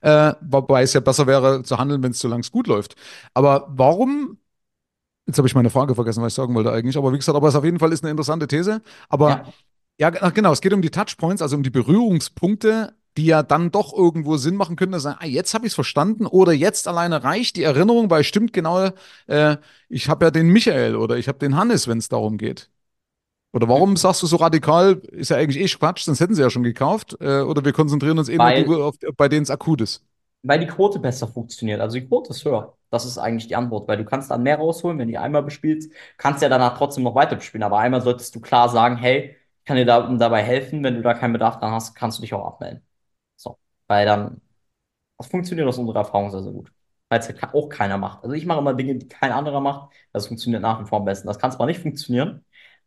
Äh, 0.00 0.34
wobei 0.42 0.82
es 0.82 0.92
ja 0.92 1.00
besser 1.00 1.26
wäre 1.26 1.62
zu 1.62 1.78
handeln, 1.78 2.02
wenn 2.02 2.10
es 2.12 2.20
so 2.20 2.28
lange 2.28 2.44
gut 2.50 2.66
läuft. 2.66 2.94
Aber 3.32 3.66
warum 3.70 4.38
Jetzt 5.26 5.38
habe 5.38 5.48
ich 5.48 5.54
meine 5.54 5.70
Frage 5.70 5.94
vergessen, 5.94 6.22
was 6.22 6.32
ich 6.32 6.36
sagen 6.36 6.54
wollte 6.54 6.70
eigentlich. 6.70 6.98
Aber 6.98 7.12
wie 7.12 7.16
gesagt, 7.16 7.36
aber 7.36 7.48
es 7.48 7.54
auf 7.54 7.64
jeden 7.64 7.78
Fall 7.78 7.92
ist 7.92 8.04
eine 8.04 8.10
interessante 8.10 8.46
These. 8.46 8.82
Aber 9.08 9.44
Ja. 9.98 10.10
ja, 10.10 10.28
genau, 10.30 10.52
es 10.52 10.60
geht 10.60 10.74
um 10.74 10.82
die 10.82 10.90
Touchpoints, 10.90 11.40
also 11.40 11.56
um 11.56 11.62
die 11.62 11.70
Berührungspunkte, 11.70 12.94
die 13.16 13.26
ja 13.26 13.42
dann 13.42 13.70
doch 13.70 13.92
irgendwo 13.92 14.36
Sinn 14.36 14.56
machen 14.56 14.76
können, 14.76 14.92
dass 14.92 15.02
sagen, 15.04 15.18
ah, 15.20 15.26
jetzt 15.26 15.54
habe 15.54 15.66
ich 15.66 15.70
es 15.72 15.74
verstanden 15.74 16.26
oder 16.26 16.52
jetzt 16.52 16.88
alleine 16.88 17.22
reicht 17.24 17.56
die 17.56 17.62
Erinnerung, 17.62 18.10
weil 18.10 18.24
stimmt 18.24 18.52
genau, 18.52 18.90
äh, 19.26 19.56
ich 19.88 20.08
habe 20.08 20.24
ja 20.26 20.30
den 20.30 20.48
Michael 20.48 20.96
oder 20.96 21.16
ich 21.16 21.28
habe 21.28 21.38
den 21.38 21.56
Hannes, 21.56 21.86
wenn 21.88 21.98
es 21.98 22.08
darum 22.08 22.38
geht. 22.38 22.70
Oder 23.52 23.68
warum 23.68 23.96
sagst 23.96 24.20
du 24.22 24.26
so 24.26 24.36
radikal, 24.36 24.94
ist 25.12 25.30
ja 25.30 25.36
eigentlich 25.36 25.62
eh 25.62 25.78
Quatsch, 25.78 26.02
sonst 26.04 26.18
hätten 26.18 26.34
sie 26.34 26.42
ja 26.42 26.50
schon 26.50 26.64
gekauft. 26.64 27.16
Äh, 27.20 27.42
oder 27.42 27.64
wir 27.64 27.72
konzentrieren 27.72 28.18
uns 28.18 28.28
eh 28.28 28.36
Weil- 28.36 28.64
die, 28.64 28.74
auf, 28.74 28.96
bei 29.16 29.28
denen 29.28 29.44
es 29.44 29.50
akut 29.50 29.80
ist. 29.80 30.02
Weil 30.42 30.58
die 30.60 30.66
Quote 30.66 30.98
besser 30.98 31.28
funktioniert. 31.28 31.80
Also 31.80 31.94
die 31.98 32.06
Quote 32.06 32.30
ist 32.30 32.44
höher. 32.44 32.76
Das 32.90 33.04
ist 33.06 33.16
eigentlich 33.16 33.46
die 33.48 33.56
Antwort, 33.56 33.88
weil 33.88 33.96
du 33.96 34.04
kannst 34.04 34.30
dann 34.30 34.42
mehr 34.42 34.58
rausholen, 34.58 34.98
wenn 34.98 35.08
du 35.10 35.18
einmal 35.20 35.42
bespielst, 35.42 35.90
kannst 36.18 36.42
ja 36.42 36.48
danach 36.48 36.76
trotzdem 36.76 37.04
noch 37.04 37.14
weiter 37.14 37.36
bespielen. 37.36 37.62
Aber 37.62 37.78
einmal 37.78 38.02
solltest 38.02 38.34
du 38.34 38.40
klar 38.40 38.68
sagen, 38.68 38.96
hey, 38.96 39.36
ich 39.60 39.64
kann 39.64 39.76
dir 39.76 39.86
da, 39.86 40.00
dabei 40.16 40.42
helfen, 40.42 40.82
wenn 40.84 40.96
du 40.96 41.02
da 41.02 41.14
keinen 41.14 41.32
Bedarf 41.32 41.58
dran 41.60 41.72
hast, 41.72 41.94
kannst 41.94 42.18
du 42.18 42.22
dich 42.22 42.34
auch 42.34 42.44
abmelden. 42.44 42.82
Weil 43.86 44.06
dann, 44.06 44.40
das 45.18 45.28
funktioniert 45.28 45.68
aus 45.68 45.78
unserer 45.78 46.00
Erfahrung 46.00 46.30
sehr, 46.30 46.42
sehr 46.42 46.52
gut. 46.52 46.72
Weil 47.08 47.20
es 47.20 47.28
ja 47.28 47.54
auch 47.54 47.68
keiner 47.68 47.98
macht. 47.98 48.22
Also 48.24 48.34
ich 48.34 48.46
mache 48.46 48.60
immer 48.60 48.74
Dinge, 48.74 48.96
die 48.96 49.08
kein 49.08 49.32
anderer 49.32 49.60
macht. 49.60 49.94
Das 50.12 50.26
funktioniert 50.28 50.62
nach 50.62 50.80
wie 50.82 50.86
vor 50.88 50.98
am 51.00 51.04
besten. 51.04 51.28
Das 51.28 51.38
kann 51.38 51.52
zwar 51.52 51.66
nicht 51.66 51.80
funktionieren, 51.80 52.44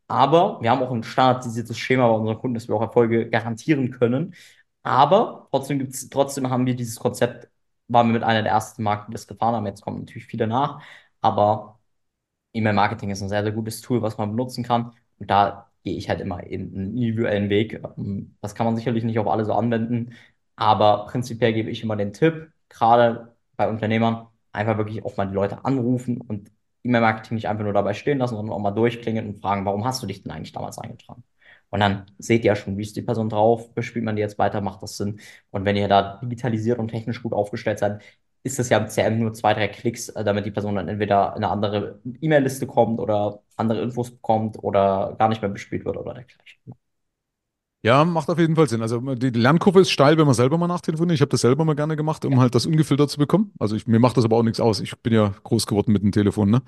aber 0.08 0.62
wir 0.62 0.72
haben 0.72 0.82
auch 0.84 0.92
ein 0.92 1.04
standardisiertes 1.04 1.78
Schema 1.78 2.08
bei 2.08 2.16
unseren 2.16 2.40
Kunden, 2.40 2.56
dass 2.56 2.68
wir 2.68 2.76
auch 2.76 2.82
Erfolge 2.82 3.30
garantieren 3.30 3.92
können. 3.92 4.36
Aber 4.84 5.48
trotzdem 5.52 5.80
gibt's, 5.80 6.10
trotzdem 6.10 6.50
haben 6.50 6.66
wir 6.66 6.76
dieses 6.76 6.98
Konzept, 7.00 7.50
waren 7.88 8.08
wir 8.08 8.14
mit 8.14 8.24
einer 8.24 8.44
der 8.44 8.52
ersten 8.54 8.84
Marken, 8.84 9.12
die 9.12 9.16
das 9.16 9.28
getan 9.28 9.54
haben. 9.56 9.66
Jetzt 9.66 9.82
kommen 9.82 10.00
natürlich 10.00 10.26
viele 10.28 10.48
nach, 10.48 10.82
aber 11.22 11.80
E-Mail-Marketing 12.54 13.10
ist 13.12 13.22
ein 13.22 13.30
sehr, 13.30 13.44
sehr 13.44 13.52
gutes 13.52 13.82
Tool, 13.82 14.02
was 14.02 14.18
man 14.18 14.32
benutzen 14.32 14.64
kann. 14.64 14.94
Und 15.20 15.30
da 15.30 15.72
gehe 15.84 15.96
ich 15.98 16.10
halt 16.10 16.22
immer 16.22 16.44
in 16.44 16.74
einen 16.76 16.98
individuellen 16.98 17.50
Weg. 17.50 17.82
Ähm, 17.98 18.36
Das 18.42 18.56
kann 18.56 18.66
man 18.66 18.76
sicherlich 18.78 19.04
nicht 19.04 19.20
auf 19.20 19.28
alle 19.28 19.46
so 19.46 19.54
anwenden, 19.54 20.14
aber 20.58 21.06
prinzipiell 21.08 21.54
gebe 21.54 21.70
ich 21.72 21.84
immer 21.84 21.96
den 21.96 22.14
Tipp, 22.14 22.52
gerade 22.70 23.36
bei 23.56 23.70
Unternehmern, 23.70 24.28
einfach 24.52 24.78
wirklich 24.78 25.06
auch 25.06 25.18
mal 25.18 25.28
die 25.28 25.36
Leute 25.36 25.64
anrufen 25.66 26.20
und 26.22 26.52
E-Mail-Marketing 26.84 27.36
nicht 27.36 27.48
einfach 27.48 27.64
nur 27.64 27.74
dabei 27.74 27.94
stehen 27.94 28.18
lassen, 28.20 28.36
sondern 28.36 28.56
auch 28.56 28.60
mal 28.60 28.72
durchklingeln 28.72 29.28
und 29.28 29.40
fragen, 29.40 29.66
warum 29.66 29.86
hast 29.86 30.02
du 30.04 30.08
dich 30.08 30.24
denn 30.24 30.32
eigentlich 30.32 30.54
damals 30.54 30.80
eingetragen? 30.80 31.24
Und 31.70 31.82
dann 31.82 32.06
seht 32.18 32.44
ihr 32.44 32.50
ja 32.50 32.56
schon, 32.56 32.78
wie 32.78 32.84
ist 32.84 32.96
die 32.96 33.02
Person 33.02 33.30
drauf, 33.30 33.74
bespielt 33.74 34.06
man 34.06 34.16
die 34.16 34.22
jetzt 34.22 34.40
weiter, 34.40 34.62
macht 34.62 34.82
das 34.84 34.98
Sinn? 34.98 35.20
Und 35.52 35.66
wenn 35.66 35.76
ihr 35.76 35.88
da 35.88 36.20
digitalisiert 36.24 36.80
und 36.80 36.90
technisch 36.90 37.22
gut 37.24 37.34
aufgestellt 37.34 37.80
seid, 37.80 38.02
ist 38.44 38.60
das 38.60 38.70
ja 38.70 38.78
im 38.78 38.88
CRM 38.88 39.20
nur 39.20 39.34
zwei, 39.34 39.54
drei 39.54 39.68
Klicks, 39.68 40.10
äh, 40.10 40.24
damit 40.24 40.46
die 40.46 40.52
Person 40.52 40.76
dann 40.76 40.88
entweder 40.88 41.32
in 41.36 41.44
eine 41.44 41.50
andere 41.50 42.00
E-Mail-Liste 42.22 42.68
kommt 42.68 43.00
oder 43.00 43.44
andere 43.58 43.82
Infos 43.82 44.12
bekommt 44.12 44.58
oder 44.64 45.16
gar 45.20 45.30
nicht 45.30 45.42
mehr 45.42 45.52
bespielt 45.52 45.86
wird 45.86 45.98
oder 45.98 46.14
dergleichen. 46.14 46.78
Ja, 47.84 48.04
macht 48.04 48.28
auf 48.30 48.40
jeden 48.40 48.56
Fall 48.56 48.68
Sinn. 48.68 48.82
Also 48.82 49.00
die 49.00 49.30
Lernkurve 49.30 49.82
ist 49.82 49.92
steil, 49.92 50.18
wenn 50.18 50.26
man 50.26 50.34
selber 50.34 50.58
mal 50.58 50.68
nachtelefoniert. 50.68 51.14
Ich 51.14 51.22
habe 51.22 51.30
das 51.30 51.42
selber 51.42 51.64
mal 51.64 51.76
gerne 51.76 51.96
gemacht, 51.96 52.26
um 52.26 52.40
halt 52.40 52.56
das 52.56 52.66
ungefiltert 52.66 53.12
zu 53.12 53.20
bekommen. 53.20 53.52
Also 53.60 53.76
ich, 53.76 53.86
mir 53.86 54.00
macht 54.00 54.18
das 54.18 54.26
aber 54.26 54.36
auch 54.36 54.44
nichts 54.44 54.60
aus. 54.60 54.80
Ich 54.80 54.98
bin 54.98 55.14
ja 55.14 55.34
groß 55.44 55.68
geworden 55.68 55.92
mit 55.92 56.02
dem 56.02 56.12
Telefon, 56.12 56.50
ne? 56.50 56.64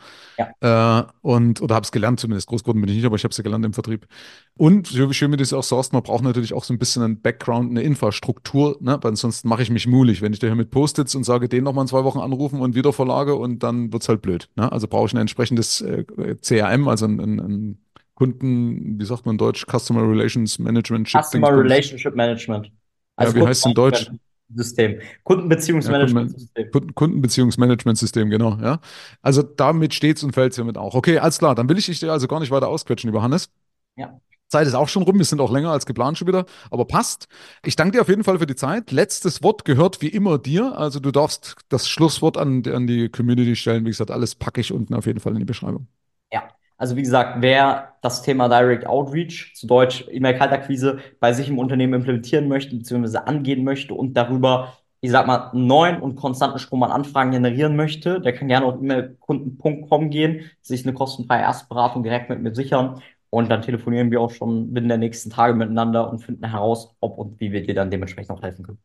Äh, 0.61 1.03
und, 1.21 1.61
oder 1.61 1.75
habe 1.75 1.83
es 1.83 1.91
gelernt 1.91 2.19
zumindest. 2.19 2.47
Groß 2.47 2.63
geworden 2.63 2.79
bin 2.79 2.89
ich 2.89 2.97
nicht, 2.97 3.05
aber 3.05 3.15
ich 3.15 3.23
habe 3.23 3.31
es 3.31 3.37
ja 3.37 3.43
gelernt 3.43 3.65
im 3.65 3.73
Vertrieb. 3.73 4.07
Und 4.55 4.85
so 4.85 5.09
wie 5.09 5.13
schön 5.13 5.31
wie 5.31 5.37
du 5.37 5.43
es 5.43 5.51
auch 5.51 5.63
sagst, 5.63 5.93
man 5.93 6.03
braucht 6.03 6.23
natürlich 6.23 6.53
auch 6.53 6.63
so 6.63 6.73
ein 6.73 6.79
bisschen 6.79 7.01
einen 7.01 7.21
Background, 7.21 7.71
eine 7.71 7.81
Infrastruktur, 7.81 8.77
ne? 8.79 8.99
Weil 9.01 9.15
sonst 9.15 9.45
mache 9.45 9.63
ich 9.63 9.71
mich 9.71 9.87
mulig, 9.87 10.21
wenn 10.21 10.31
ich 10.31 10.39
da 10.39 10.45
hier 10.45 10.55
mit 10.55 10.69
Post-its 10.69 11.15
und 11.15 11.23
sage, 11.23 11.49
den 11.49 11.63
nochmal 11.63 11.85
in 11.85 11.87
zwei 11.89 12.03
Wochen 12.03 12.19
anrufen 12.19 12.61
und 12.61 12.75
wieder 12.75 12.93
verlage 12.93 13.35
und 13.35 13.63
dann 13.63 13.91
wird's 13.91 14.09
halt 14.09 14.21
blöd. 14.21 14.47
Ne? 14.55 14.71
Also 14.71 14.87
brauche 14.87 15.07
ich 15.07 15.13
ein 15.13 15.17
entsprechendes 15.17 15.81
äh, 15.81 16.05
CRM, 16.39 16.87
also 16.87 17.07
ein, 17.07 17.19
ein, 17.19 17.39
ein 17.39 17.77
Kunden, 18.19 18.99
wie 18.99 19.05
sagt 19.05 19.25
man 19.25 19.35
in 19.35 19.37
Deutsch, 19.37 19.65
Customer 19.65 20.01
Relations 20.01 20.59
Management. 20.59 21.07
Customer. 21.07 21.57
Relationship 21.57 22.15
Management. 22.15 22.69
Ja, 23.17 23.33
wie 23.33 23.41
heißt's 23.41 23.65
in 23.65 23.73
Deutsch? 23.73 24.11
System. 24.53 24.99
Kundenbeziehungsmanagementsystem. 25.23 26.71
Kunden, 26.71 26.95
Kundenbeziehungsmanagementsystem, 26.95 28.29
genau, 28.29 28.57
ja. 28.61 28.79
Also 29.21 29.41
damit 29.41 29.93
steht's 29.93 30.23
und 30.23 30.33
fällt's 30.33 30.57
hiermit 30.57 30.77
auch. 30.77 30.95
Okay, 30.95 31.19
alles 31.19 31.37
klar, 31.37 31.55
dann 31.55 31.69
will 31.69 31.77
ich 31.77 31.85
dich 31.85 32.09
also 32.09 32.27
gar 32.27 32.39
nicht 32.39 32.51
weiter 32.51 32.67
ausquetschen, 32.67 33.09
lieber 33.09 33.21
Hannes. 33.21 33.49
Ja. 33.95 34.19
Zeit 34.49 34.67
ist 34.67 34.73
auch 34.73 34.89
schon 34.89 35.03
rum, 35.03 35.17
wir 35.17 35.25
sind 35.25 35.39
auch 35.39 35.51
länger 35.51 35.71
als 35.71 35.85
geplant 35.85 36.17
schon 36.17 36.27
wieder, 36.27 36.45
aber 36.71 36.85
passt. 36.85 37.27
Ich 37.63 37.75
danke 37.75 37.97
dir 37.97 38.01
auf 38.01 38.09
jeden 38.09 38.23
Fall 38.23 38.39
für 38.39 38.47
die 38.47 38.55
Zeit. 38.55 38.91
Letztes 38.91 39.43
Wort 39.43 39.63
gehört 39.63 40.01
wie 40.01 40.07
immer 40.07 40.39
dir. 40.39 40.77
Also 40.77 40.99
du 40.99 41.11
darfst 41.11 41.57
das 41.69 41.87
Schlusswort 41.87 42.35
an, 42.35 42.63
an 42.65 42.87
die 42.87 43.09
Community 43.09 43.55
stellen. 43.55 43.85
Wie 43.85 43.91
gesagt, 43.91 44.09
alles 44.11 44.33
packe 44.33 44.59
ich 44.59 44.73
unten 44.73 44.95
auf 44.95 45.05
jeden 45.05 45.19
Fall 45.19 45.33
in 45.33 45.39
die 45.39 45.45
Beschreibung. 45.45 45.87
Ja, 46.33 46.49
Also 46.79 46.95
wie 46.95 47.01
gesagt, 47.01 47.41
wer 47.41 47.95
das 48.01 48.21
Thema 48.21 48.47
Direct 48.47 48.87
Outreach, 48.87 49.53
zu 49.53 49.67
Deutsch 49.67 50.05
E-Mail-Kaltakquise, 50.09 50.99
bei 51.19 51.33
sich 51.33 51.49
im 51.49 51.59
Unternehmen 51.59 51.95
implementieren 51.95 52.47
möchte, 52.47 52.75
beziehungsweise 52.77 53.27
angehen 53.27 53.65
möchte 53.65 53.93
und 53.93 54.15
darüber, 54.15 54.77
ich 55.01 55.11
sag 55.11 55.27
mal, 55.27 55.49
einen 55.51 55.67
neuen 55.67 56.01
und 56.01 56.15
konstanten 56.15 56.57
Strom 56.57 56.83
an 56.83 56.91
Anfragen 56.91 57.31
generieren 57.31 57.75
möchte, 57.75 58.21
der 58.21 58.33
kann 58.33 58.47
gerne 58.47 58.65
auf 58.65 58.75
e-mailkunden.com 58.81 60.09
gehen, 60.09 60.49
sich 60.61 60.85
eine 60.85 60.93
kostenfreie 60.93 61.41
Erstberatung 61.41 62.01
direkt 62.01 62.29
mit 62.29 62.41
mir 62.41 62.55
sichern 62.55 63.01
und 63.29 63.49
dann 63.49 63.61
telefonieren 63.61 64.09
wir 64.09 64.21
auch 64.21 64.31
schon 64.31 64.73
binnen 64.73 64.87
der 64.87 64.97
nächsten 64.97 65.29
Tage 65.29 65.55
miteinander 65.55 66.09
und 66.09 66.19
finden 66.23 66.45
heraus, 66.49 66.95
ob 67.01 67.17
und 67.17 67.39
wie 67.41 67.51
wir 67.51 67.61
dir 67.61 67.75
dann 67.75 67.91
dementsprechend 67.91 68.31
auch 68.31 68.41
helfen 68.41 68.63
können. 68.65 68.79